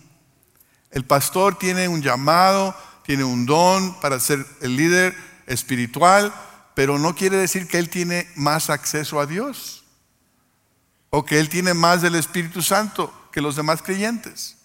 El 0.92 1.04
pastor 1.04 1.60
tiene 1.60 1.90
un 1.90 2.02
llamado, 2.02 2.74
tiene 3.04 3.26
un 3.26 3.46
don 3.46 4.00
para 4.00 4.18
ser 4.22 4.46
el 4.62 4.78
líder 4.78 5.14
espiritual, 5.46 6.34
pero 6.74 6.98
no 6.98 7.16
quiere 7.16 7.36
decir 7.36 7.68
que 7.68 7.78
él 7.78 7.90
tiene 7.90 8.30
más 8.36 8.70
acceso 8.70 9.20
a 9.20 9.26
Dios. 9.26 9.84
o 11.10 11.24
que 11.24 11.40
él 11.40 11.48
tiene 11.48 11.74
más 11.74 12.02
del 12.02 12.16
Espíritu 12.16 12.62
Santo 12.62 13.14
que 13.32 13.40
los 13.42 13.56
demás 13.56 13.82
creyentes. 13.82 14.58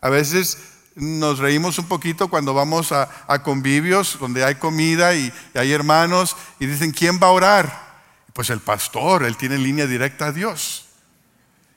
A 0.00 0.08
veces 0.08 0.58
nos 0.94 1.38
reímos 1.38 1.78
un 1.78 1.86
poquito 1.86 2.28
cuando 2.28 2.54
vamos 2.54 2.92
a, 2.92 3.08
convivios 3.42 4.18
donde 4.20 4.44
hay 4.44 4.56
comida 4.56 5.14
y, 5.14 5.32
hay 5.54 5.72
hermanos 5.72 6.36
y 6.58 6.66
dicen, 6.66 6.92
¿quién 6.92 7.18
va 7.22 7.28
a 7.28 7.32
orar? 7.32 7.92
Pues 8.32 8.50
el 8.50 8.60
pastor, 8.60 9.24
él 9.24 9.36
tiene 9.36 9.58
línea 9.58 9.86
directa 9.86 10.26
a 10.26 10.32
Dios. 10.32 10.86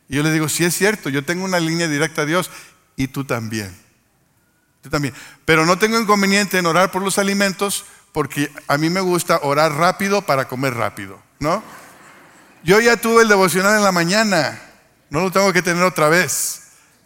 Y 0.08 0.16
yo 0.16 0.24
le 0.24 0.32
digo, 0.32 0.50
sí 0.50 0.64
es 0.64 0.76
cierto, 0.76 1.10
yo 1.10 1.24
tengo 1.26 1.46
una 1.46 1.60
línea 1.60 1.88
directa 1.88 2.24
a 2.24 2.26
Dios 2.26 2.52
y 2.96 3.08
tú 3.08 3.26
también. 3.26 3.76
Tú 4.82 4.90
también. 4.90 5.14
Pero 5.46 5.66
no 5.66 5.80
tengo 5.80 6.00
inconveniente 6.00 6.58
en 6.58 6.66
orar 6.66 6.92
por 6.92 7.02
los 7.02 7.18
alimentos 7.18 7.86
porque 8.12 8.52
a 8.68 8.78
mí 8.78 8.90
me 8.90 9.02
gusta 9.02 9.40
orar 9.44 9.74
rápido 9.74 10.22
para 10.22 10.48
comer 10.48 10.74
rápido, 10.74 11.22
¿no? 11.40 11.64
Yo 12.64 12.80
ya 12.80 12.98
tuve 12.98 13.24
el 13.24 13.28
devocional 13.28 13.76
en 13.76 13.84
la 13.84 13.92
mañana, 13.92 14.60
no 15.10 15.22
lo 15.22 15.32
tengo 15.32 15.52
que 15.52 15.62
tener 15.62 15.84
otra 15.84 16.08
vez. 16.08 16.62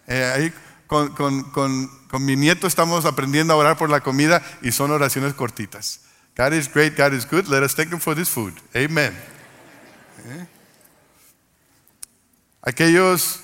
Eh, 0.08 0.32
ahí 0.36 0.54
con, 0.90 2.26
mi 2.26 2.36
nieto 2.36 2.66
estamos 2.66 3.06
aprendiendo 3.06 3.54
a 3.54 3.58
orar 3.58 3.78
por 3.78 3.92
la 3.92 4.02
comida 4.02 4.42
y 4.64 4.72
son 4.72 4.90
oraciones 4.90 5.36
cortitas. 5.36 6.02
God 6.36 6.54
is 6.54 6.72
great, 6.72 6.98
God 6.98 7.14
is 7.14 7.30
good, 7.30 7.48
let 7.48 7.64
us 7.64 7.76
thank 7.76 7.92
Him 7.92 8.00
for 8.00 8.16
this 8.16 8.30
food. 8.30 8.54
Amen. 8.76 9.14
¿Eh? 10.26 10.48
Aquellos 12.64 13.42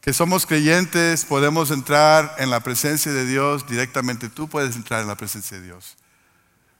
que 0.00 0.12
somos 0.12 0.46
creyentes 0.46 1.24
podemos 1.24 1.70
entrar 1.70 2.34
en 2.38 2.50
la 2.50 2.60
presencia 2.60 3.12
de 3.12 3.24
Dios 3.24 3.66
directamente. 3.68 4.28
Tú 4.28 4.48
puedes 4.48 4.74
entrar 4.74 5.00
en 5.00 5.06
la 5.06 5.16
presencia 5.16 5.58
de 5.58 5.66
Dios. 5.66 5.96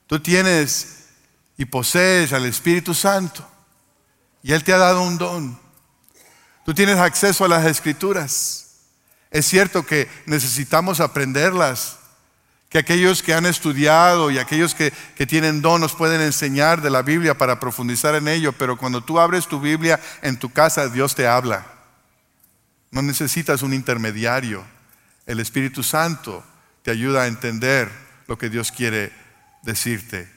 Tú 0.08 0.18
tienes 0.18 1.04
y 1.56 1.66
posees 1.66 2.32
al 2.32 2.46
Espíritu 2.46 2.94
Santo 2.94 3.46
y 4.42 4.52
Él 4.52 4.64
te 4.64 4.72
ha 4.72 4.78
dado 4.78 5.02
un 5.02 5.18
don. 5.18 5.60
Tú 6.64 6.74
tienes 6.74 6.98
acceso 6.98 7.44
a 7.44 7.48
las 7.48 7.64
escrituras. 7.66 8.69
Es 9.30 9.46
cierto 9.46 9.86
que 9.86 10.08
necesitamos 10.26 11.00
aprenderlas, 11.00 11.98
que 12.68 12.78
aquellos 12.78 13.22
que 13.22 13.34
han 13.34 13.46
estudiado 13.46 14.30
y 14.30 14.38
aquellos 14.38 14.74
que, 14.74 14.92
tienen 15.26 15.60
don 15.60 15.80
nos 15.80 15.94
pueden 15.94 16.20
enseñar 16.20 16.82
de 16.82 16.90
la 16.90 17.02
Biblia 17.02 17.36
para 17.36 17.58
profundizar 17.58 18.14
en 18.14 18.28
ello, 18.28 18.52
pero 18.52 18.76
cuando 18.76 19.02
tú 19.02 19.18
abres 19.18 19.48
tu 19.48 19.60
Biblia 19.60 20.00
en 20.22 20.38
tu 20.38 20.50
casa, 20.50 20.88
Dios 20.88 21.14
te 21.14 21.26
habla. 21.26 21.66
No 22.92 23.02
necesitas 23.02 23.62
un 23.62 23.74
intermediario. 23.74 24.64
El 25.26 25.40
Espíritu 25.40 25.82
Santo 25.82 26.44
te 26.82 26.90
ayuda 26.90 27.22
a 27.22 27.26
entender 27.26 27.90
lo 28.28 28.38
que 28.38 28.48
Dios 28.48 28.70
quiere 28.70 29.12
decirte. 29.62 30.30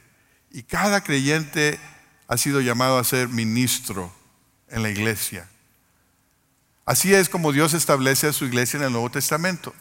Y 0.51 0.63
cada 0.63 1.01
creyente 1.01 1.79
ha 2.27 2.37
sido 2.37 2.61
llamado 2.61 2.97
a 2.97 3.03
ser 3.03 3.27
ministro 3.29 4.13
en 4.69 4.81
la 4.81 4.89
iglesia. 4.89 5.47
Así 6.85 7.13
es 7.13 7.29
como 7.29 7.51
Dios 7.51 7.73
establece 7.73 8.27
a 8.27 8.33
su 8.33 8.45
iglesia 8.45 8.77
en 8.77 8.83
el 8.83 8.91
Nuevo 8.91 9.09
Testamento. 9.09 9.73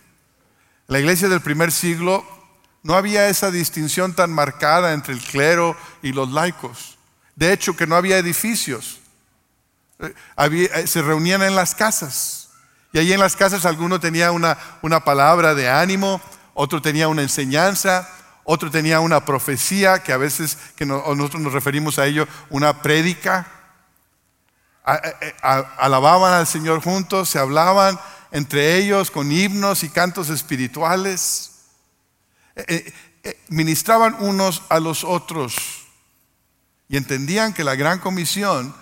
En 0.89 0.95
la 0.95 1.01
iglesia 1.01 1.29
del 1.29 1.41
primer 1.41 1.73
siglo 1.73 2.25
no 2.83 2.95
había 2.95 3.29
esa 3.29 3.51
distinción 3.51 4.15
tan 4.15 4.33
marcada 4.33 4.93
entre 4.93 5.15
el 5.15 5.21
clero 5.21 5.77
y 6.03 6.13
los 6.13 6.31
laicos. 6.31 6.99
De 7.35 7.53
hecho, 7.53 7.77
que 7.77 7.87
no 7.87 7.97
había 7.97 8.19
edificios. 8.19 9.01
Eh, 9.99 10.15
eh, 10.37 10.87
se 10.87 11.03
reunían 11.03 11.43
en 11.43 11.55
las 11.55 11.75
casas. 11.75 12.51
Y 12.93 12.99
allí 12.99 13.13
en 13.13 13.21
las 13.21 13.37
casas 13.37 13.65
alguno 13.65 14.01
tenía 14.01 14.33
una, 14.33 14.59
una 14.83 15.01
palabra 15.03 15.55
de 15.55 15.71
ánimo, 15.71 16.21
otro 16.55 16.83
tenía 16.83 17.09
una 17.09 17.23
enseñanza, 17.23 18.09
otro 18.45 18.71
tenía 18.71 19.01
una 19.01 19.25
profecía, 19.25 20.03
que 20.03 20.13
a 20.13 20.19
veces 20.19 20.59
que 20.77 20.85
nosotros 20.85 21.41
nos 21.41 21.53
referimos 21.53 21.99
a 21.99 22.07
ello, 22.07 22.29
una 22.51 22.83
prédica 22.83 23.62
alababan 24.85 26.35
al 26.35 26.47
Señor 26.47 26.83
juntos, 26.83 27.29
se 27.29 27.39
hablaban 27.39 27.99
entre 28.33 28.77
ellos 28.77 29.11
con 29.11 29.31
himnos 29.31 29.85
y 29.85 29.91
cantos 29.91 30.31
espirituales, 30.31 31.53
eh, 32.57 32.65
eh, 32.67 32.95
eh, 33.25 33.41
ministraban 33.49 34.17
unos 34.21 34.63
a 34.69 34.81
los 34.81 35.05
otros 35.05 35.55
y 36.89 36.97
entendían 36.97 37.53
que 37.53 37.63
la 37.63 37.75
gran 37.75 37.99
comisión 37.99 38.75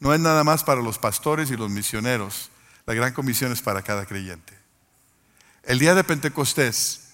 no 0.00 0.12
es 0.12 0.20
nada 0.20 0.44
más 0.44 0.64
para 0.64 0.82
los 0.82 0.98
pastores 0.98 1.50
y 1.50 1.56
los 1.56 1.70
misioneros, 1.70 2.50
la 2.86 2.94
gran 2.94 3.12
comisión 3.12 3.52
es 3.52 3.62
para 3.62 3.82
cada 3.82 4.06
creyente. 4.06 4.58
El 5.62 5.78
día 5.78 5.94
de 5.94 6.04
Pentecostés, 6.04 7.08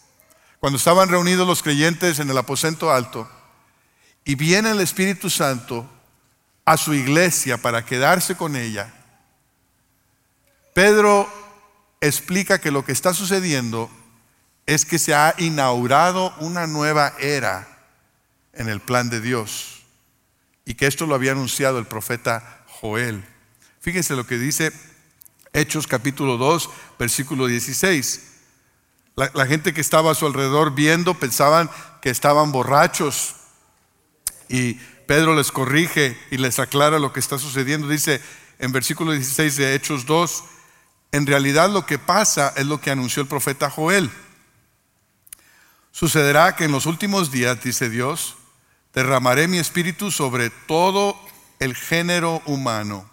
cuando 0.61 0.77
estaban 0.77 1.09
reunidos 1.09 1.47
los 1.47 1.63
creyentes 1.63 2.21
en 2.21 2.31
el 2.31 2.39
aposento 2.39 2.93
alto, 2.93 3.29
y 4.25 4.37
viene 4.37 4.71
el 4.71 4.81
Espíritu 4.81 5.29
Santo 5.31 5.89
a 6.65 6.77
su 6.77 6.95
iglesia 6.95 7.59
para 7.59 7.85
quedarse 7.85 8.37
con 8.37 8.57
ella, 8.57 8.93
Pedro 10.75 11.29
explica 12.01 12.61
que 12.61 12.71
lo 12.71 12.85
que 12.85 12.93
está 12.93 13.15
sucediendo 13.15 13.91
es 14.67 14.85
que 14.85 14.99
se 14.99 15.15
ha 15.15 15.35
inaugurado 15.39 16.35
una 16.39 16.67
nueva 16.67 17.15
era 17.19 17.69
en 18.53 18.69
el 18.69 18.81
plan 18.81 19.11
de 19.11 19.21
Dios 19.21 19.83
y 20.65 20.75
que 20.75 20.87
esto 20.87 21.07
lo 21.07 21.15
había 21.15 21.33
anunciado 21.33 21.79
el 21.79 21.87
profeta 21.87 22.65
Joel. 22.67 23.25
Fíjense 23.81 24.17
lo 24.17 24.27
que 24.27 24.39
dice 24.39 24.73
Hechos 25.53 25.87
capítulo 25.87 26.37
2, 26.39 26.71
versículo 26.99 27.47
16. 27.47 28.29
La, 29.17 29.31
la, 29.35 29.47
gente 29.47 29.75
que 29.75 29.83
estaba 29.83 30.13
a 30.13 30.15
su 30.15 30.27
alrededor 30.27 30.75
viendo 30.75 31.15
pensaban 31.15 31.69
que 32.01 32.09
estaban 32.09 32.51
borrachos 32.51 33.35
y 34.49 34.79
Pedro 35.07 35.35
les 35.35 35.53
corrige 35.53 36.19
y 36.31 36.39
les 36.39 36.59
aclara 36.59 36.99
lo 36.99 37.13
que 37.13 37.21
está 37.21 37.39
sucediendo. 37.39 37.89
Dice 37.89 38.21
en 38.59 38.73
versículo 38.73 39.13
16 39.13 39.57
de 39.57 39.75
Hechos 39.75 40.07
2, 40.07 40.45
en 41.13 41.27
realidad 41.27 41.71
lo 41.71 41.85
que 41.85 41.99
pasa 41.99 42.53
es 42.57 42.67
lo 42.67 42.81
que 42.81 42.91
anunció 42.91 43.23
el 43.23 43.29
profeta 43.29 43.71
Joel. 43.71 44.11
Sucederá 45.91 46.57
que 46.57 46.65
en 46.65 46.73
los 46.73 46.87
últimos 46.87 47.31
días, 47.31 47.63
dice 47.63 47.91
Dios, 47.91 48.37
derramaré 48.95 49.49
mi 49.49 49.59
espíritu 49.59 50.11
sobre 50.11 50.51
todo 50.51 51.19
el 51.59 51.77
género 51.77 52.43
humano. 52.47 53.09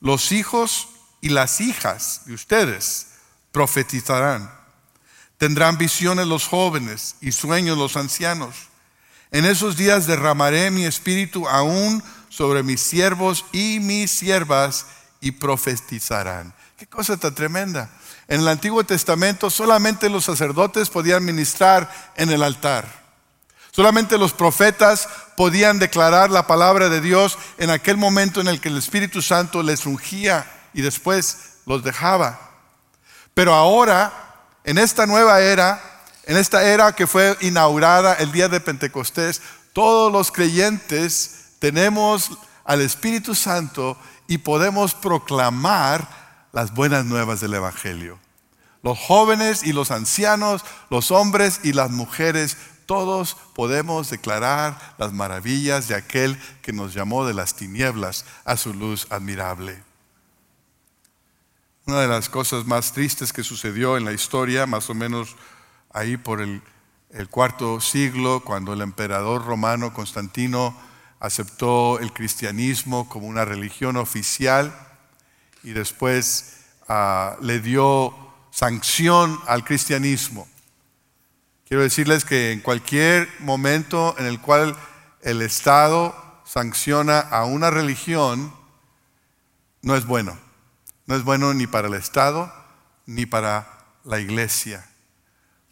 Los 0.00 0.32
hijos 0.32 0.88
y 1.20 1.28
las 1.28 1.60
hijas 1.60 2.22
de 2.26 2.34
ustedes 2.34 3.06
profetizarán. 3.52 4.52
Tendrán 5.38 5.78
visiones 5.78 6.26
los 6.26 6.48
jóvenes 6.48 7.16
y 7.20 7.32
sueños 7.32 7.78
los 7.78 7.96
ancianos. 7.96 8.71
En 9.32 9.46
esos 9.46 9.78
días 9.78 10.06
derramaré 10.06 10.70
mi 10.70 10.84
espíritu 10.84 11.48
aún 11.48 12.02
sobre 12.28 12.62
mis 12.62 12.82
siervos 12.82 13.46
y 13.50 13.80
mis 13.80 14.10
siervas 14.10 14.84
y 15.22 15.32
profetizarán. 15.32 16.54
Qué 16.76 16.86
cosa 16.86 17.16
tan 17.16 17.34
tremenda. 17.34 17.88
En 18.28 18.40
el 18.40 18.48
Antiguo 18.48 18.84
Testamento 18.84 19.48
solamente 19.48 20.10
los 20.10 20.26
sacerdotes 20.26 20.90
podían 20.90 21.24
ministrar 21.24 21.90
en 22.16 22.30
el 22.30 22.42
altar. 22.42 22.84
Solamente 23.70 24.18
los 24.18 24.34
profetas 24.34 25.08
podían 25.34 25.78
declarar 25.78 26.30
la 26.30 26.46
palabra 26.46 26.90
de 26.90 27.00
Dios 27.00 27.38
en 27.56 27.70
aquel 27.70 27.96
momento 27.96 28.42
en 28.42 28.48
el 28.48 28.60
que 28.60 28.68
el 28.68 28.76
Espíritu 28.76 29.22
Santo 29.22 29.62
les 29.62 29.86
ungía 29.86 30.44
y 30.74 30.82
después 30.82 31.54
los 31.64 31.82
dejaba. 31.82 32.50
Pero 33.32 33.54
ahora, 33.54 34.12
en 34.64 34.76
esta 34.76 35.06
nueva 35.06 35.40
era, 35.40 35.91
en 36.24 36.36
esta 36.36 36.62
era 36.62 36.94
que 36.94 37.06
fue 37.06 37.36
inaugurada 37.40 38.14
el 38.14 38.32
día 38.32 38.48
de 38.48 38.60
Pentecostés, 38.60 39.42
todos 39.72 40.12
los 40.12 40.30
creyentes 40.30 41.54
tenemos 41.58 42.30
al 42.64 42.80
Espíritu 42.80 43.34
Santo 43.34 43.96
y 44.28 44.38
podemos 44.38 44.94
proclamar 44.94 46.08
las 46.52 46.74
buenas 46.74 47.04
nuevas 47.04 47.40
del 47.40 47.54
Evangelio. 47.54 48.18
Los 48.82 48.98
jóvenes 48.98 49.62
y 49.62 49.72
los 49.72 49.90
ancianos, 49.90 50.64
los 50.90 51.10
hombres 51.10 51.60
y 51.62 51.72
las 51.72 51.90
mujeres, 51.90 52.56
todos 52.86 53.36
podemos 53.54 54.10
declarar 54.10 54.94
las 54.98 55.12
maravillas 55.12 55.88
de 55.88 55.94
aquel 55.94 56.36
que 56.62 56.72
nos 56.72 56.92
llamó 56.92 57.24
de 57.24 57.34
las 57.34 57.54
tinieblas 57.54 58.24
a 58.44 58.56
su 58.56 58.74
luz 58.74 59.06
admirable. 59.10 59.82
Una 61.86 62.00
de 62.00 62.08
las 62.08 62.28
cosas 62.28 62.64
más 62.66 62.92
tristes 62.92 63.32
que 63.32 63.44
sucedió 63.44 63.96
en 63.96 64.04
la 64.04 64.12
historia, 64.12 64.66
más 64.66 64.90
o 64.90 64.94
menos 64.94 65.36
ahí 65.92 66.16
por 66.16 66.40
el, 66.40 66.62
cuarto 67.30 67.80
siglo, 67.80 68.42
cuando 68.44 68.72
el 68.72 68.80
emperador 68.80 69.44
romano 69.44 69.92
Constantino 69.92 70.76
aceptó 71.20 71.98
el 72.00 72.12
cristianismo 72.12 73.08
como 73.08 73.26
una 73.26 73.44
religión 73.44 73.96
oficial 73.96 74.74
y 75.62 75.72
después 75.72 76.56
ah, 76.88 77.36
le 77.40 77.60
dio 77.60 78.14
sanción 78.50 79.38
al 79.46 79.64
cristianismo. 79.64 80.48
Quiero 81.68 81.82
decirles 81.82 82.24
que 82.24 82.52
en 82.52 82.60
cualquier 82.60 83.28
momento 83.40 84.14
en 84.18 84.26
el 84.26 84.40
cual 84.40 84.76
el 85.22 85.42
Estado 85.42 86.14
sanciona 86.44 87.20
a 87.20 87.44
una 87.44 87.70
religión, 87.70 88.52
no 89.82 89.96
es 89.96 90.06
bueno. 90.06 90.38
No 91.06 91.16
es 91.16 91.24
bueno 91.24 91.52
ni 91.54 91.66
para 91.66 91.88
el 91.88 91.94
Estado 91.94 92.52
ni 93.06 93.26
para 93.26 93.86
la 94.04 94.20
iglesia 94.20 94.86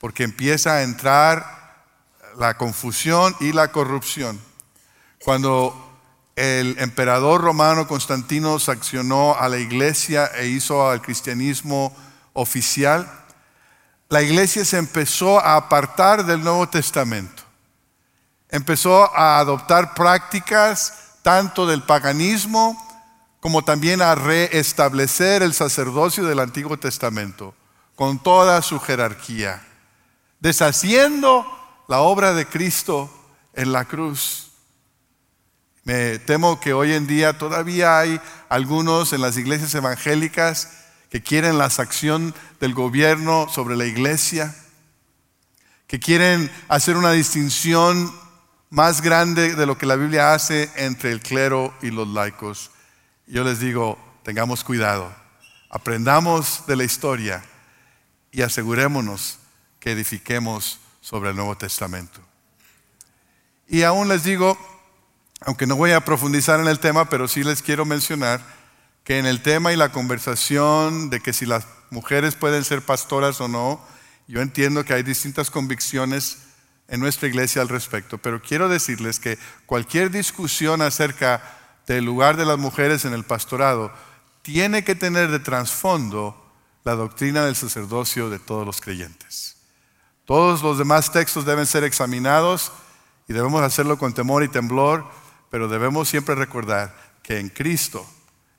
porque 0.01 0.25
empieza 0.25 0.73
a 0.75 0.83
entrar 0.83 1.85
la 2.37 2.57
confusión 2.57 3.37
y 3.39 3.53
la 3.53 3.71
corrupción. 3.71 4.41
Cuando 5.23 5.91
el 6.37 6.77
emperador 6.79 7.43
romano 7.43 7.87
Constantino 7.87 8.59
sancionó 8.59 9.37
a 9.39 9.49
la 9.49 9.59
iglesia 9.59 10.27
e 10.35 10.47
hizo 10.47 10.89
al 10.89 11.03
cristianismo 11.03 11.95
oficial, 12.33 13.09
la 14.09 14.23
iglesia 14.23 14.65
se 14.65 14.79
empezó 14.79 15.39
a 15.39 15.57
apartar 15.57 16.25
del 16.25 16.43
Nuevo 16.43 16.69
Testamento. 16.69 17.43
Empezó 18.49 19.15
a 19.15 19.39
adoptar 19.39 19.95
prácticas 19.95 20.95
tanto 21.23 21.67
del 21.67 21.83
paganismo 21.83 22.77
como 23.39 23.63
también 23.63 24.03
a 24.03 24.15
reestablecer 24.15 25.43
el 25.43 25.55
sacerdocio 25.55 26.25
del 26.25 26.41
Antiguo 26.41 26.79
Testamento 26.79 27.55
con 27.95 28.19
toda 28.19 28.63
su 28.63 28.81
jerarquía, 28.81 29.63
deshaciendo 30.41 31.47
la 31.89 32.01
obra 32.01 32.33
de 32.33 32.47
Cristo 32.47 33.11
en 33.55 33.73
la 33.73 33.85
cruz. 33.85 34.51
Me 35.85 36.19
temo 36.19 36.61
que 36.61 36.73
hoy 36.73 36.93
en 36.93 37.07
día 37.07 37.39
todavía 37.39 37.99
hay 37.99 38.21
algunos 38.49 39.13
en 39.13 39.21
las 39.21 39.37
iglesias 39.37 39.75
evangélicas 39.75 40.71
que 41.11 41.23
quieren 41.23 41.59
la 41.59 41.65
acción 41.65 42.35
del 42.61 42.75
gobierno 42.75 43.49
sobre 43.53 43.77
la 43.77 43.87
iglesia, 43.87 44.55
que 45.87 45.99
quieren 45.99 46.51
hacer 46.69 46.97
una 46.97 47.13
distinción 47.13 48.13
más 48.69 49.01
grande 49.03 49.57
de 49.57 49.67
lo 49.67 49.77
que 49.77 49.87
la 49.87 49.97
Biblia 49.97 50.33
hace 50.33 50.71
entre 50.77 51.11
el 51.11 51.21
clero 51.21 51.75
y 51.83 51.91
los 51.91 52.07
laicos. 52.07 52.71
Yo 53.27 53.43
les 53.43 53.59
digo, 53.59 53.99
tengamos 54.23 54.63
cuidado, 54.63 55.13
aprendamos 55.69 56.65
de 56.69 56.77
la 56.77 56.85
historia 56.85 57.43
y 58.31 58.43
asegurémonos 58.43 59.40
que 59.81 59.93
edifiquemos 59.93 60.79
sobre 61.01 61.31
el 61.31 61.37
Nuevo 61.37 61.57
Testamento. 61.57 62.21
Y 63.67 63.83
aún 63.83 64.09
les 64.09 64.23
digo, 64.23 64.59
aunque 65.41 65.67
no 65.67 65.77
voy 65.77 65.93
a 65.93 66.05
profundizar 66.05 66.61
en 66.61 66.69
el 66.69 66.79
tema, 66.79 67.09
pero 67.09 67.27
sí 67.27 67.43
les 67.43 67.63
quiero 67.63 67.85
mencionar 67.85 68.41
que 69.05 69.19
en 69.19 69.27
el 69.27 69.43
tema 69.43 69.73
y 69.73 69.77
la 69.77 69.91
conversación 69.91 71.11
de 71.11 71.21
que 71.21 71.33
si 71.33 71.47
las 71.47 71.67
mujeres 71.91 72.37
pueden 72.37 72.65
ser 72.65 72.83
pastoras 72.83 73.41
o 73.41 73.49
no, 73.49 73.81
yo 74.29 74.41
entiendo 74.41 74.85
que 74.85 74.95
hay 74.95 75.03
distintas 75.03 75.51
convicciones 75.51 76.39
en 76.89 77.01
nuestra 77.01 77.29
iglesia 77.29 77.63
al 77.63 77.69
respecto, 77.69 78.19
pero 78.19 78.43
quiero 78.43 78.69
decirles 78.69 79.19
que 79.19 79.39
cualquier 79.67 80.11
discusión 80.11 80.83
acerca 80.83 81.43
del 81.87 82.05
lugar 82.05 82.37
de 82.37 82.45
las 82.45 82.59
mujeres 82.59 83.05
en 83.05 83.13
el 83.13 83.25
pastorado 83.25 83.93
tiene 84.43 84.85
que 84.85 84.95
tener 84.95 85.31
de 85.31 85.39
trasfondo 85.39 86.37
la 86.85 86.95
doctrina 86.95 87.45
del 87.45 87.57
sacerdocio 87.57 88.31
de 88.31 88.39
todos 88.39 88.67
los 88.67 88.81
creyentes. 88.81 89.50
Todos 90.31 90.63
los 90.63 90.79
demás 90.79 91.11
textos 91.11 91.45
deben 91.45 91.67
ser 91.67 91.83
examinados 91.83 92.71
y 93.27 93.33
debemos 93.33 93.63
hacerlo 93.63 93.99
con 93.99 94.13
temor 94.13 94.45
y 94.45 94.49
temblor, 94.49 95.05
pero 95.51 95.67
debemos 95.67 96.09
siempre 96.09 96.37
recordar 96.37 96.95
que 97.21 97.41
en 97.41 97.49
Cristo, 97.49 98.07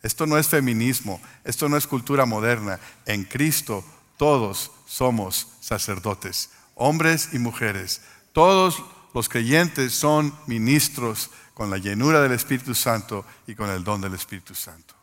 esto 0.04 0.26
no 0.26 0.38
es 0.38 0.50
feminismo, 0.50 1.22
esto 1.46 1.70
no 1.70 1.78
es 1.78 1.88
cultura 1.88 2.26
moderna, 2.26 2.78
en 3.06 3.24
Cristo 3.24 3.86
todos 4.18 4.72
somos 4.86 5.48
sacerdotes, 5.62 6.50
hombres 6.76 7.30
y 7.32 7.40
mujeres. 7.40 8.02
Todos 8.34 8.84
los 9.14 9.30
creyentes 9.30 9.94
son 9.94 10.36
ministros 10.48 11.30
con 11.54 11.70
la 11.70 11.78
llenura 11.78 12.20
del 12.20 12.34
Espíritu 12.34 12.76
Santo 12.76 13.24
y 13.48 13.56
con 13.56 13.70
el 13.70 13.82
don 13.82 14.02
del 14.02 14.16
Espíritu 14.16 14.54
Santo. 14.56 14.94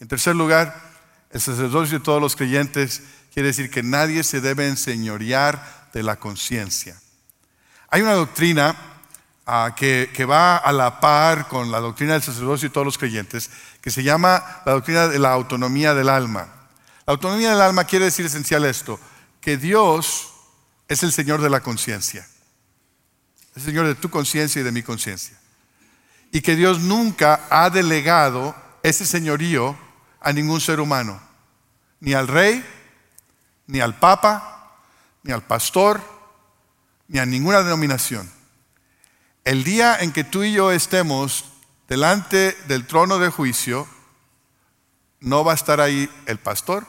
En 0.00 0.08
tercer 0.08 0.36
lugar, 0.36 0.74
el 1.30 1.40
sacerdocio 1.42 1.98
de 1.98 2.04
todos 2.04 2.22
los 2.22 2.34
creyentes 2.34 3.02
quiere 3.36 3.48
decir 3.48 3.68
que 3.68 3.82
nadie 3.82 4.24
se 4.24 4.40
debe 4.40 4.66
enseñorear 4.66 5.90
de 5.92 6.02
la 6.02 6.16
conciencia. 6.16 6.98
Hay 7.90 8.00
una 8.00 8.14
doctrina 8.14 8.74
ah, 9.44 9.74
que, 9.76 10.24
va 10.26 10.56
a 10.56 10.72
la 10.72 11.00
par 11.00 11.46
con 11.46 11.70
la 11.70 11.80
doctrina 11.80 12.14
del 12.14 12.22
sacerdocio 12.22 12.68
y 12.68 12.70
todos 12.70 12.86
los 12.86 12.96
creyentes, 12.96 13.50
que 13.82 13.90
se 13.90 14.02
llama 14.02 14.62
la 14.64 14.72
doctrina 14.72 15.08
de 15.08 15.18
la 15.18 15.32
autonomía 15.32 15.92
del 15.92 16.08
alma. 16.08 16.48
La 17.06 17.12
autonomía 17.12 17.50
del 17.50 17.60
alma 17.60 17.84
quiere 17.84 18.06
decir 18.06 18.24
esencial 18.24 18.64
esto, 18.64 18.98
que 19.42 19.58
Dios 19.58 20.32
es 20.88 21.02
el 21.02 21.12
Señor 21.12 21.42
de 21.42 21.50
la 21.50 21.60
conciencia. 21.60 22.26
Es 23.50 23.56
el 23.58 23.62
Señor 23.64 23.86
de 23.86 23.96
tu 23.96 24.08
conciencia 24.08 24.62
y 24.62 24.64
de 24.64 24.72
mi 24.72 24.82
conciencia. 24.82 25.38
Y 26.32 26.40
que 26.40 26.56
Dios 26.56 26.80
nunca 26.80 27.42
ha 27.50 27.68
delegado 27.68 28.56
ese 28.82 29.04
señorío 29.04 29.76
a 30.22 30.32
ningún 30.32 30.62
ser 30.62 30.80
humano. 30.80 31.20
Ni 32.00 32.14
al 32.14 32.28
rey, 32.28 32.64
ni 33.66 33.80
al 33.80 33.98
papa, 33.98 34.78
ni 35.22 35.32
al 35.32 35.42
pastor, 35.42 36.00
ni 37.08 37.18
a 37.18 37.26
ninguna 37.26 37.62
denominación. 37.62 38.30
El 39.44 39.64
día 39.64 39.96
en 40.00 40.12
que 40.12 40.24
tú 40.24 40.42
y 40.42 40.52
yo 40.52 40.72
estemos 40.72 41.44
delante 41.88 42.56
del 42.66 42.86
trono 42.86 43.18
de 43.18 43.30
juicio, 43.30 43.86
no 45.20 45.44
va 45.44 45.52
a 45.52 45.54
estar 45.54 45.80
ahí 45.80 46.10
el 46.26 46.38
pastor, 46.38 46.86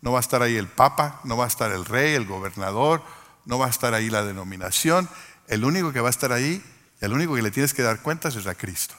no 0.00 0.12
va 0.12 0.18
a 0.18 0.20
estar 0.20 0.42
ahí 0.42 0.56
el 0.56 0.68
papa, 0.68 1.20
no 1.24 1.36
va 1.36 1.44
a 1.44 1.48
estar 1.48 1.70
el 1.72 1.84
rey, 1.84 2.14
el 2.14 2.26
gobernador, 2.26 3.02
no 3.44 3.58
va 3.58 3.66
a 3.66 3.70
estar 3.70 3.94
ahí 3.94 4.10
la 4.10 4.24
denominación. 4.24 5.08
El 5.46 5.64
único 5.64 5.92
que 5.92 6.00
va 6.00 6.08
a 6.08 6.10
estar 6.10 6.32
ahí 6.32 6.62
y 7.00 7.04
el 7.04 7.12
único 7.12 7.34
que 7.34 7.42
le 7.42 7.50
tienes 7.50 7.74
que 7.74 7.82
dar 7.82 8.00
cuentas 8.00 8.36
es 8.36 8.46
a 8.46 8.54
Cristo. 8.54 8.94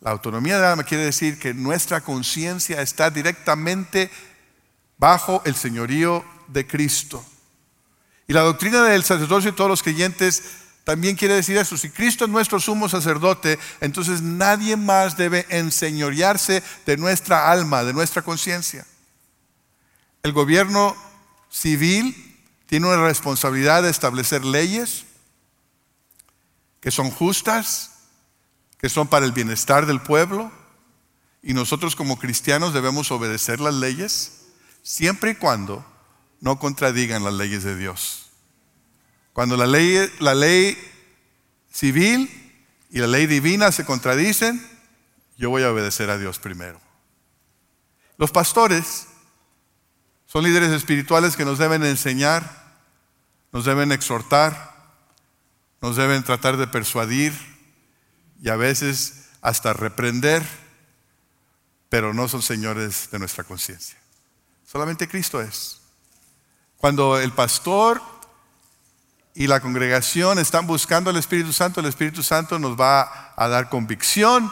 La 0.00 0.10
autonomía 0.10 0.58
de 0.58 0.66
alma 0.66 0.82
quiere 0.82 1.04
decir 1.04 1.38
que 1.38 1.54
nuestra 1.54 2.00
conciencia 2.00 2.82
está 2.82 3.10
directamente 3.10 4.10
bajo 5.02 5.42
el 5.44 5.56
señorío 5.56 6.24
de 6.46 6.64
Cristo. 6.64 7.24
Y 8.28 8.32
la 8.32 8.42
doctrina 8.42 8.84
del 8.84 9.02
sacerdocio 9.02 9.50
de 9.50 9.56
todos 9.56 9.68
los 9.68 9.82
creyentes 9.82 10.44
también 10.84 11.16
quiere 11.16 11.34
decir 11.34 11.56
eso. 11.56 11.76
Si 11.76 11.90
Cristo 11.90 12.24
es 12.24 12.30
nuestro 12.30 12.60
sumo 12.60 12.88
sacerdote, 12.88 13.58
entonces 13.80 14.22
nadie 14.22 14.76
más 14.76 15.16
debe 15.16 15.44
enseñorearse 15.48 16.62
de 16.86 16.96
nuestra 16.96 17.50
alma, 17.50 17.82
de 17.82 17.92
nuestra 17.92 18.22
conciencia. 18.22 18.86
El 20.22 20.32
gobierno 20.32 20.94
civil 21.50 22.38
tiene 22.66 22.86
una 22.86 23.04
responsabilidad 23.04 23.82
de 23.82 23.90
establecer 23.90 24.44
leyes 24.44 25.04
que 26.80 26.92
son 26.92 27.10
justas, 27.10 27.90
que 28.78 28.88
son 28.88 29.08
para 29.08 29.26
el 29.26 29.32
bienestar 29.32 29.86
del 29.86 30.00
pueblo, 30.00 30.52
y 31.42 31.54
nosotros 31.54 31.96
como 31.96 32.20
cristianos 32.20 32.72
debemos 32.72 33.10
obedecer 33.10 33.58
las 33.58 33.74
leyes 33.74 34.41
siempre 34.82 35.32
y 35.32 35.34
cuando 35.34 35.84
no 36.40 36.58
contradigan 36.58 37.24
las 37.24 37.34
leyes 37.34 37.62
de 37.62 37.76
Dios. 37.76 38.30
Cuando 39.32 39.56
la 39.56 39.66
ley, 39.66 40.78
civil 41.70 42.28
y 42.90 42.98
la 42.98 43.06
ley 43.06 43.26
divina 43.26 43.72
se 43.72 43.84
contradicen, 43.84 44.60
yo 45.38 45.50
voy 45.50 45.62
a 45.62 45.70
obedecer 45.70 46.10
a 46.10 46.18
Dios 46.18 46.38
primero. 46.38 46.80
Los 48.18 48.30
pastores 48.30 49.06
son 50.26 50.44
líderes 50.44 50.70
espirituales 50.70 51.36
que 51.36 51.44
nos 51.44 51.58
deben 51.58 51.82
enseñar 51.84 52.62
nos 53.52 53.66
deben 53.66 53.92
exhortar, 53.92 54.72
nos 55.82 55.96
deben 55.96 56.24
tratar 56.24 56.56
de 56.56 56.66
persuadir 56.66 57.32
y 58.40 58.48
a 58.48 58.56
veces 58.56 59.28
hasta 59.42 59.74
reprender, 59.74 60.42
pero 61.88 62.14
no 62.14 62.28
son 62.28 62.40
señores 62.40 63.10
de 63.10 63.18
nuestra 63.18 63.44
conciencia. 63.44 63.98
Solamente 64.72 65.06
Cristo 65.06 65.38
es. 65.42 65.82
Cuando 66.78 67.20
el 67.20 67.30
pastor 67.32 68.00
y 69.34 69.46
la 69.46 69.60
congregación 69.60 70.38
están 70.38 70.66
buscando 70.66 71.10
al 71.10 71.18
Espíritu 71.18 71.52
Santo, 71.52 71.80
el 71.80 71.86
Espíritu 71.86 72.22
Santo 72.22 72.58
nos 72.58 72.80
va 72.80 73.34
a 73.36 73.48
dar 73.48 73.68
convicción 73.68 74.50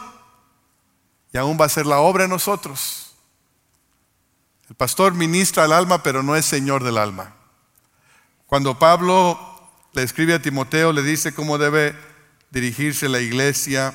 y 1.33 1.38
aún 1.38 1.56
va 1.59 1.64
a 1.64 1.70
ser 1.70 1.87
la 1.87 2.00
obra 2.00 2.24
en 2.24 2.30
nosotros. 2.30 3.16
El 4.68 4.74
pastor 4.74 5.14
ministra 5.14 5.64
al 5.64 5.72
alma, 5.72 6.02
pero 6.02 6.22
no 6.22 6.37
es 6.37 6.44
Señor 6.44 6.85
del 6.85 6.98
alma. 6.98 7.35
Cuando 8.44 8.78
Pablo 8.78 9.40
le 9.94 10.02
escribe 10.02 10.35
a 10.35 10.42
Timoteo, 10.42 10.92
le 10.92 11.02
dice 11.02 11.33
cómo 11.33 11.56
debe 11.56 11.96
dirigirse 12.50 13.09
la 13.09 13.20
iglesia 13.20 13.94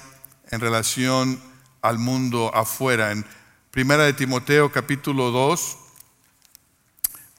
en 0.50 0.60
relación 0.60 1.40
al 1.84 2.00
mundo 2.00 2.50
afuera. 2.56 3.12
En 3.12 3.24
Primera 3.70 4.06
de 4.06 4.14
Timoteo 4.14 4.72
capítulo 4.72 5.30
2, 5.30 5.85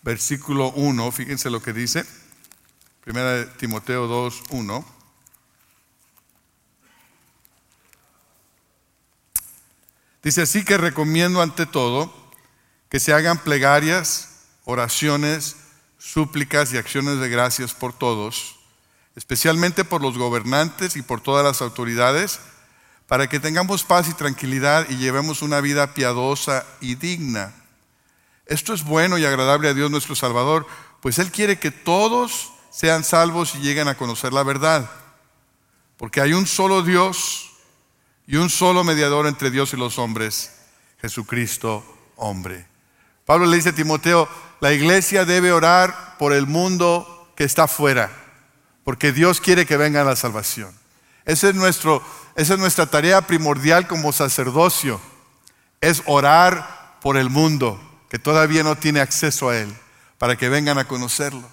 versículo 0.06 0.70
1, 0.70 1.10
fíjense 1.10 1.50
lo 1.50 1.60
que 1.60 1.72
dice. 1.72 2.06
Primera 3.02 3.32
de 3.32 3.46
Timoteo 3.46 4.06
2, 4.06 4.42
1. 4.50 4.84
Dice 10.22 10.42
así 10.42 10.64
que 10.64 10.78
recomiendo 10.78 11.42
ante 11.42 11.66
todo 11.66 12.14
que 12.88 13.00
se 13.00 13.12
hagan 13.12 13.38
plegarias, 13.38 14.44
oraciones, 14.64 15.56
súplicas 15.98 16.72
y 16.72 16.78
acciones 16.78 17.18
de 17.18 17.28
gracias 17.28 17.74
por 17.74 17.92
todos, 17.92 18.60
especialmente 19.16 19.84
por 19.84 20.02
los 20.02 20.16
gobernantes 20.16 20.94
y 20.94 21.02
por 21.02 21.20
todas 21.20 21.44
las 21.44 21.60
autoridades, 21.62 22.38
para 23.08 23.28
que 23.28 23.40
tengamos 23.40 23.82
paz 23.82 24.08
y 24.08 24.14
tranquilidad 24.14 24.88
y 24.88 24.98
llevemos 24.98 25.42
una 25.42 25.60
vida 25.60 25.94
piadosa 25.94 26.64
y 26.80 26.94
digna. 26.94 27.52
Esto 28.46 28.72
es 28.72 28.84
bueno 28.84 29.18
y 29.18 29.24
agradable 29.24 29.68
a 29.68 29.74
Dios 29.74 29.90
nuestro 29.90 30.14
Salvador, 30.14 30.66
pues 31.00 31.18
Él 31.18 31.32
quiere 31.32 31.58
que 31.58 31.72
todos 31.72 32.52
sean 32.70 33.02
salvos 33.02 33.54
y 33.56 33.58
lleguen 33.58 33.88
a 33.88 33.96
conocer 33.96 34.32
la 34.32 34.44
verdad. 34.44 34.88
Porque 35.96 36.20
hay 36.20 36.32
un 36.32 36.46
solo 36.46 36.82
Dios 36.82 37.50
y 38.26 38.36
un 38.36 38.48
solo 38.48 38.84
mediador 38.84 39.26
entre 39.26 39.50
Dios 39.50 39.72
y 39.72 39.76
los 39.76 39.98
hombres, 39.98 40.52
Jesucristo 41.00 41.84
hombre. 42.16 42.66
Pablo 43.24 43.46
le 43.46 43.56
dice 43.56 43.70
a 43.70 43.74
Timoteo, 43.74 44.28
la 44.60 44.72
iglesia 44.72 45.24
debe 45.24 45.52
orar 45.52 46.16
por 46.18 46.32
el 46.32 46.46
mundo 46.46 47.32
que 47.34 47.44
está 47.44 47.64
afuera, 47.64 48.12
porque 48.84 49.12
Dios 49.12 49.40
quiere 49.40 49.66
que 49.66 49.76
venga 49.76 50.04
la 50.04 50.14
salvación. 50.14 50.72
Ese 51.24 51.48
es 51.48 51.54
nuestro, 51.56 52.00
esa 52.36 52.54
es 52.54 52.60
nuestra 52.60 52.86
tarea 52.86 53.22
primordial 53.22 53.88
como 53.88 54.12
sacerdocio, 54.12 55.00
es 55.80 56.04
orar 56.06 56.98
por 57.00 57.16
el 57.16 57.28
mundo 57.28 57.80
que 58.16 58.22
todavía 58.22 58.62
no 58.62 58.78
tiene 58.78 59.00
acceso 59.00 59.50
a 59.50 59.58
Él, 59.58 59.70
para 60.16 60.38
que 60.38 60.48
vengan 60.48 60.78
a 60.78 60.88
conocerlo. 60.88 61.46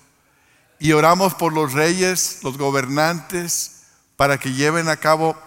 Y 0.80 0.94
oramos 0.94 1.34
por 1.34 1.52
los 1.52 1.74
reyes, 1.74 2.40
los 2.42 2.58
gobernantes, 2.58 3.82
para 4.16 4.38
que 4.38 4.54
lleven 4.54 4.88
a 4.88 4.96
cabo 4.96 5.38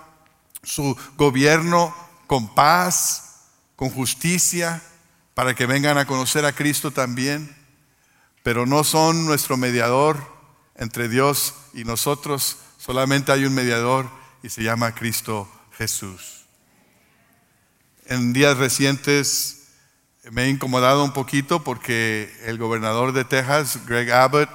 su 0.62 0.94
gobierno 1.16 1.96
con 2.26 2.54
paz, 2.54 3.46
con 3.76 3.88
justicia, 3.88 4.82
para 5.32 5.54
que 5.54 5.64
vengan 5.64 5.96
a 5.96 6.06
conocer 6.06 6.44
a 6.44 6.52
Cristo 6.52 6.90
también. 6.90 7.56
Pero 8.42 8.66
no 8.66 8.84
son 8.84 9.24
nuestro 9.24 9.56
mediador 9.56 10.18
entre 10.74 11.08
Dios 11.08 11.54
y 11.72 11.84
nosotros, 11.84 12.58
solamente 12.76 13.32
hay 13.32 13.46
un 13.46 13.54
mediador 13.54 14.10
y 14.42 14.50
se 14.50 14.62
llama 14.62 14.94
Cristo 14.94 15.50
Jesús. 15.78 16.44
En 18.04 18.34
días 18.34 18.58
recientes 18.58 19.56
me 20.30 20.44
he 20.44 20.48
incomodado 20.48 21.04
un 21.04 21.12
poquito 21.12 21.62
porque 21.62 22.34
el 22.44 22.58
gobernador 22.58 23.12
de 23.12 23.24
Texas, 23.24 23.80
Greg 23.86 24.10
Abbott, 24.10 24.50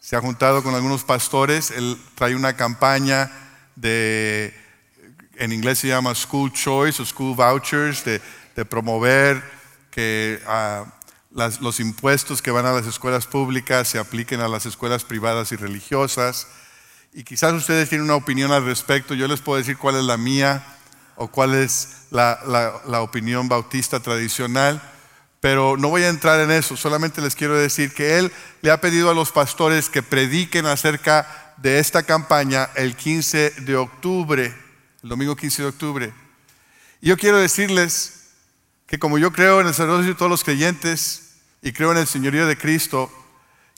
se 0.00 0.16
ha 0.16 0.20
juntado 0.20 0.62
con 0.62 0.74
algunos 0.74 1.04
pastores. 1.04 1.70
Él 1.70 1.98
trae 2.14 2.34
una 2.34 2.56
campaña 2.56 3.30
de 3.76 4.54
en 5.36 5.52
inglés 5.52 5.78
se 5.78 5.88
llama 5.88 6.14
School 6.14 6.52
Choice 6.52 7.00
o 7.00 7.06
School 7.06 7.34
Vouchers, 7.34 8.04
de, 8.04 8.20
promover 8.66 9.42
que 9.90 10.38
ah, 10.46 10.84
los 11.30 11.80
impuestos 11.80 12.42
que 12.42 12.50
van 12.50 12.66
a 12.66 12.72
las 12.72 12.86
escuelas 12.86 13.26
públicas 13.26 13.88
se 13.88 13.98
apliquen 13.98 14.40
a 14.40 14.48
las 14.48 14.66
escuelas 14.66 15.04
privadas 15.04 15.50
y 15.52 15.56
religiosas. 15.56 16.46
Y 17.14 17.24
quizás 17.24 17.54
ustedes 17.54 17.88
tienen 17.88 18.04
una 18.04 18.16
opinión 18.16 18.52
al 18.52 18.66
respecto, 18.66 19.14
yo 19.14 19.26
les 19.28 19.40
puedo 19.40 19.56
decir 19.56 19.78
cuál 19.78 19.96
es 19.96 20.04
la 20.04 20.18
mía 20.18 20.62
o 21.16 21.28
cuál 21.28 21.54
es 21.54 22.06
la 22.10 23.00
opinión 23.00 23.48
bautista 23.48 24.00
tradicional, 24.00 24.82
pero 25.40 25.76
no 25.76 25.88
voy 25.88 26.02
a 26.02 26.08
entrar 26.08 26.40
en 26.40 26.50
eso, 26.50 26.76
solamente 26.76 27.20
les 27.20 27.34
quiero 27.34 27.56
decir 27.56 27.92
que 27.94 28.18
él 28.18 28.32
le 28.62 28.70
ha 28.70 28.80
pedido 28.80 29.10
a 29.10 29.14
los 29.14 29.32
pastores 29.32 29.88
que 29.88 30.02
prediquen 30.02 30.66
acerca 30.66 31.54
de 31.56 31.78
esta 31.78 32.02
campaña 32.02 32.70
el 32.74 32.94
15 32.96 33.50
de 33.60 33.76
octubre 33.76 34.54
el 35.02 35.08
domingo 35.08 35.36
15 35.36 35.62
de 35.62 35.68
octubre. 35.68 36.14
Y 37.00 37.08
yo 37.08 37.16
quiero 37.16 37.38
decirles 37.38 38.32
que 38.86 38.98
como 38.98 39.18
yo 39.18 39.32
creo 39.32 39.60
en 39.60 39.66
el 39.66 39.74
sacerdocio 39.74 40.08
de 40.08 40.14
todos 40.14 40.30
los 40.30 40.44
creyentes 40.44 41.36
y 41.62 41.72
creo 41.72 41.92
en 41.92 41.98
el 41.98 42.06
señorío 42.06 42.46
de 42.46 42.58
Cristo, 42.58 43.10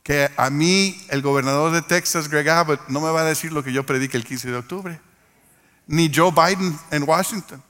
que 0.02 0.30
a 0.36 0.50
mí 0.50 1.00
el 1.10 1.22
gobernador 1.22 1.70
de 1.72 1.82
Texas, 1.82 2.28
Greg 2.28 2.48
Abbott, 2.48 2.88
no 2.88 3.00
me 3.00 3.10
va 3.10 3.20
a 3.20 3.24
decir 3.24 3.52
lo 3.52 3.62
que 3.62 3.72
yo 3.72 3.86
predique 3.86 4.16
el 4.16 4.24
15 4.24 4.50
de 4.50 4.56
octubre. 4.56 5.00
Ni 5.86 6.12
Joe 6.12 6.32
Biden 6.32 6.76
en 6.90 7.04
Washington. 7.04 7.62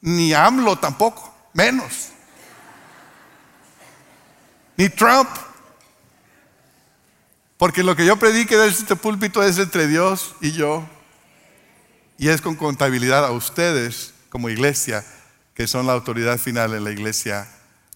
Ni 0.00 0.32
AMLO 0.32 0.78
tampoco, 0.78 1.34
menos. 1.52 2.10
Ni 4.76 4.88
Trump. 4.88 5.28
Porque 7.56 7.82
lo 7.82 7.94
que 7.94 8.04
yo 8.04 8.16
predique 8.16 8.56
desde 8.56 8.80
este 8.80 8.96
púlpito 8.96 9.42
es 9.42 9.58
entre 9.58 9.86
Dios 9.86 10.34
y 10.40 10.52
yo 10.52 10.86
y 12.18 12.28
es 12.28 12.40
con 12.40 12.56
contabilidad 12.56 13.24
a 13.24 13.32
ustedes 13.32 14.14
como 14.28 14.48
iglesia, 14.48 15.04
que 15.54 15.66
son 15.66 15.86
la 15.86 15.92
autoridad 15.92 16.38
final 16.38 16.74
en 16.74 16.84
la 16.84 16.90
iglesia 16.90 17.48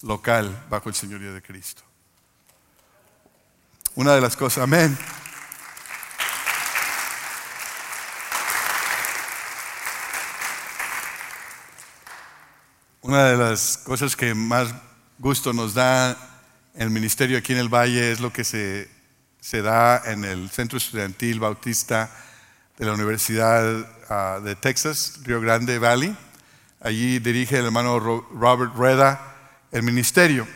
local 0.02 0.64
bajo 0.70 0.88
el 0.88 0.94
señorío 0.94 1.34
de 1.34 1.42
Cristo. 1.42 1.82
Una 3.94 4.14
de 4.14 4.20
las 4.20 4.36
cosas, 4.36 4.62
amén. 4.62 4.96
Una 13.00 13.24
de 13.24 13.36
las 13.36 13.78
cosas 13.78 14.14
que 14.14 14.34
más 14.34 14.68
gusto 15.18 15.52
nos 15.52 15.74
da 15.74 16.16
el 16.78 16.90
ministerio 16.90 17.38
aquí 17.38 17.52
en 17.52 17.58
el 17.58 17.68
Valle 17.68 18.12
es 18.12 18.20
lo 18.20 18.32
que 18.32 18.44
se, 18.44 18.88
se 19.40 19.62
da 19.62 20.00
en 20.06 20.24
el 20.24 20.48
Centro 20.48 20.78
Estudiantil 20.78 21.40
Bautista 21.40 22.08
de 22.78 22.86
la 22.86 22.92
Universidad 22.92 23.84
ah, 24.08 24.38
de 24.42 24.54
Texas, 24.54 25.18
Rio 25.24 25.40
Grande 25.40 25.80
Valley. 25.80 26.16
Allí 26.80 27.18
dirige 27.18 27.58
el 27.58 27.64
hermano 27.64 27.98
Robert 27.98 28.76
Reda 28.76 29.34
el 29.72 29.82
ministerio. 29.82 30.46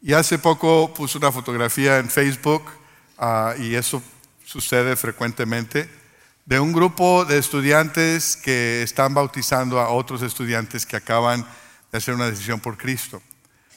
Y 0.00 0.12
hace 0.12 0.38
poco 0.38 0.94
puso 0.94 1.18
una 1.18 1.32
fotografía 1.32 1.98
en 1.98 2.08
Facebook, 2.08 2.62
ah, 3.18 3.54
y 3.58 3.74
eso 3.74 4.00
sucede 4.44 4.94
frecuentemente, 4.94 5.90
de 6.46 6.60
un 6.60 6.72
grupo 6.72 7.24
de 7.24 7.38
estudiantes 7.38 8.36
que 8.36 8.84
están 8.84 9.14
bautizando 9.14 9.80
a 9.80 9.88
otros 9.88 10.22
estudiantes 10.22 10.86
que 10.86 10.96
acaban 10.96 11.44
de 11.90 11.98
hacer 11.98 12.14
una 12.14 12.30
decisión 12.30 12.60
por 12.60 12.78
Cristo. 12.78 13.20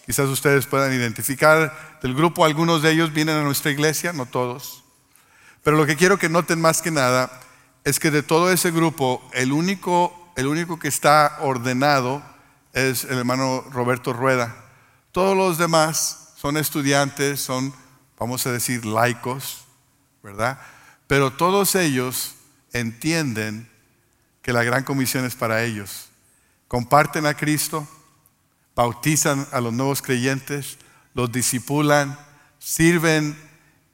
Quizás 0.06 0.28
ustedes 0.28 0.66
puedan 0.66 0.94
identificar 0.94 2.00
del 2.02 2.14
grupo, 2.14 2.44
algunos 2.44 2.82
de 2.82 2.92
ellos 2.92 3.14
vienen 3.14 3.38
a 3.38 3.44
nuestra 3.44 3.72
iglesia, 3.72 4.12
no 4.12 4.26
todos. 4.26 4.84
Pero 5.64 5.78
lo 5.78 5.86
que 5.86 5.96
quiero 5.96 6.20
que 6.20 6.28
noten 6.28 6.60
más 6.60 6.82
que 6.82 6.92
nada 6.92 7.40
es 7.86 8.00
que 8.00 8.12
de 8.12 8.24
todo 8.24 8.52
ese 8.52 8.72
grupo, 8.72 9.24
el 9.34 9.52
único, 9.54 10.34
el 10.36 10.48
único 10.48 10.78
que 10.78 10.90
está 10.90 11.38
ordenado 11.42 12.22
es 12.74 13.06
el 13.06 13.18
hermano 13.18 13.64
Roberto 13.72 14.12
Rueda. 14.12 14.56
Todos 15.12 15.38
los 15.38 15.58
demás 15.58 16.34
son 16.36 16.58
estudiantes, 16.58 17.40
son, 17.40 17.74
vamos 18.20 18.46
a 18.46 18.52
decir, 18.52 18.86
laicos, 18.86 19.66
¿verdad? 20.22 20.60
Pero 21.08 21.32
todos 21.32 21.76
ellos 21.76 22.36
entienden 22.74 23.70
que 24.42 24.52
la 24.52 24.64
gran 24.64 24.84
comisión 24.84 25.24
es 25.24 25.36
para 25.36 25.64
ellos. 25.64 26.10
Comparten 26.68 27.26
a 27.26 27.36
Cristo, 27.36 27.88
bautizan 28.76 29.48
a 29.52 29.62
los 29.62 29.74
nuevos 29.74 30.02
creyentes, 30.02 30.78
los 31.14 31.32
disipulan, 31.32 32.18
sirven 32.60 33.38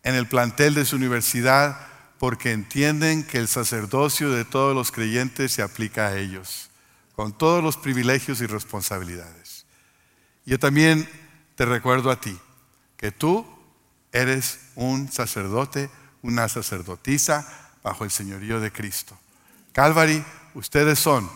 en 0.03 0.15
el 0.15 0.27
plantel 0.27 0.73
de 0.73 0.85
su 0.85 0.95
universidad, 0.95 1.87
porque 2.19 2.51
entienden 2.51 3.23
que 3.23 3.37
el 3.37 3.47
sacerdocio 3.47 4.29
de 4.29 4.43
todos 4.45 4.75
los 4.75 4.91
creyentes 4.91 5.53
se 5.53 5.61
aplica 5.61 6.07
a 6.07 6.17
ellos, 6.17 6.69
con 7.15 7.31
todos 7.37 7.63
los 7.63 7.77
privilegios 7.77 8.41
y 8.41 8.45
responsabilidades. 8.45 9.65
Yo 10.45 10.59
también 10.59 11.09
te 11.55 11.65
recuerdo 11.65 12.11
a 12.11 12.19
ti 12.19 12.37
que 12.97 13.11
tú 13.11 13.45
eres 14.11 14.59
un 14.75 15.11
sacerdote, 15.11 15.89
una 16.21 16.49
sacerdotisa 16.49 17.71
bajo 17.83 18.03
el 18.03 18.11
señorío 18.11 18.59
de 18.59 18.71
Cristo. 18.71 19.17
Calvary, 19.71 20.23
ustedes 20.53 20.99
son 20.99 21.29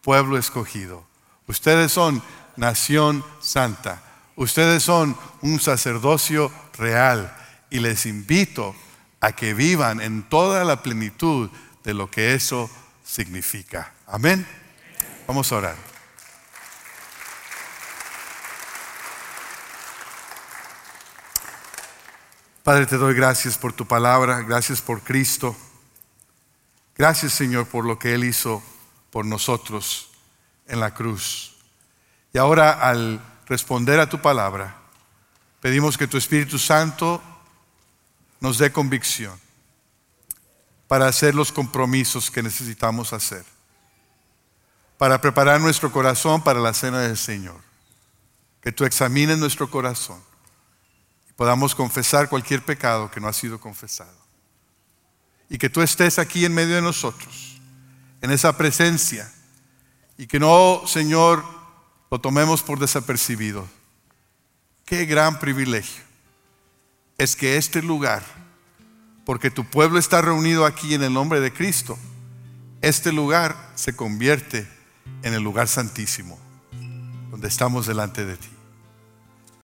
pueblo 0.00 0.38
escogido, 0.38 1.06
ustedes 1.46 1.92
son 1.92 2.22
nación 2.56 3.24
santa, 3.40 4.02
ustedes 4.36 4.82
son 4.82 5.16
un 5.40 5.60
sacerdocio 5.60 6.52
real 6.76 7.34
y 7.70 7.80
les 7.80 8.06
invito 8.06 8.74
a 9.20 9.32
que 9.32 9.54
vivan 9.54 10.00
en 10.00 10.22
toda 10.24 10.64
la 10.64 10.82
plenitud 10.82 11.50
de 11.84 11.94
lo 11.94 12.10
que 12.10 12.34
eso 12.34 12.70
significa. 13.04 13.92
Amén. 14.06 14.46
Vamos 15.26 15.50
a 15.52 15.56
orar. 15.56 15.92
Padre, 22.62 22.86
te 22.86 22.96
doy 22.96 23.14
gracias 23.14 23.58
por 23.58 23.72
tu 23.72 23.86
palabra, 23.86 24.40
gracias 24.42 24.80
por 24.80 25.02
Cristo. 25.02 25.56
Gracias, 26.96 27.32
Señor, 27.32 27.66
por 27.66 27.84
lo 27.84 27.98
que 27.98 28.14
Él 28.14 28.22
hizo 28.22 28.62
por 29.10 29.24
nosotros 29.24 30.10
en 30.68 30.78
la 30.78 30.94
cruz. 30.94 31.51
Y 32.32 32.38
ahora, 32.38 32.72
al 32.72 33.20
responder 33.46 34.00
a 34.00 34.08
tu 34.08 34.20
palabra, 34.20 34.76
pedimos 35.60 35.98
que 35.98 36.06
tu 36.06 36.16
Espíritu 36.16 36.58
Santo 36.58 37.22
nos 38.40 38.58
dé 38.58 38.72
convicción 38.72 39.38
para 40.88 41.06
hacer 41.06 41.34
los 41.34 41.52
compromisos 41.52 42.30
que 42.30 42.42
necesitamos 42.42 43.12
hacer, 43.12 43.44
para 44.98 45.20
preparar 45.20 45.60
nuestro 45.60 45.92
corazón 45.92 46.42
para 46.42 46.60
la 46.60 46.74
cena 46.74 47.00
del 47.00 47.16
Señor. 47.16 47.60
Que 48.60 48.72
tú 48.72 48.84
examines 48.84 49.38
nuestro 49.38 49.70
corazón 49.70 50.22
y 51.28 51.32
podamos 51.32 51.74
confesar 51.74 52.28
cualquier 52.28 52.64
pecado 52.64 53.10
que 53.10 53.20
no 53.20 53.28
ha 53.28 53.32
sido 53.32 53.58
confesado. 53.58 54.16
Y 55.48 55.58
que 55.58 55.68
tú 55.68 55.82
estés 55.82 56.18
aquí 56.18 56.44
en 56.44 56.54
medio 56.54 56.76
de 56.76 56.82
nosotros, 56.82 57.60
en 58.20 58.30
esa 58.30 58.56
presencia, 58.56 59.32
y 60.16 60.26
que 60.26 60.38
no, 60.38 60.82
Señor, 60.86 61.61
lo 62.12 62.20
tomemos 62.20 62.62
por 62.62 62.78
desapercibido. 62.78 63.66
Qué 64.84 65.06
gran 65.06 65.40
privilegio 65.40 66.02
es 67.16 67.34
que 67.36 67.56
este 67.56 67.80
lugar, 67.80 68.22
porque 69.24 69.50
tu 69.50 69.64
pueblo 69.64 69.98
está 69.98 70.20
reunido 70.20 70.66
aquí 70.66 70.92
en 70.92 71.02
el 71.04 71.14
nombre 71.14 71.40
de 71.40 71.54
Cristo, 71.54 71.98
este 72.82 73.12
lugar 73.12 73.56
se 73.76 73.96
convierte 73.96 74.68
en 75.22 75.32
el 75.32 75.42
lugar 75.42 75.68
santísimo, 75.68 76.38
donde 77.30 77.48
estamos 77.48 77.86
delante 77.86 78.26
de 78.26 78.36
ti. 78.36 78.51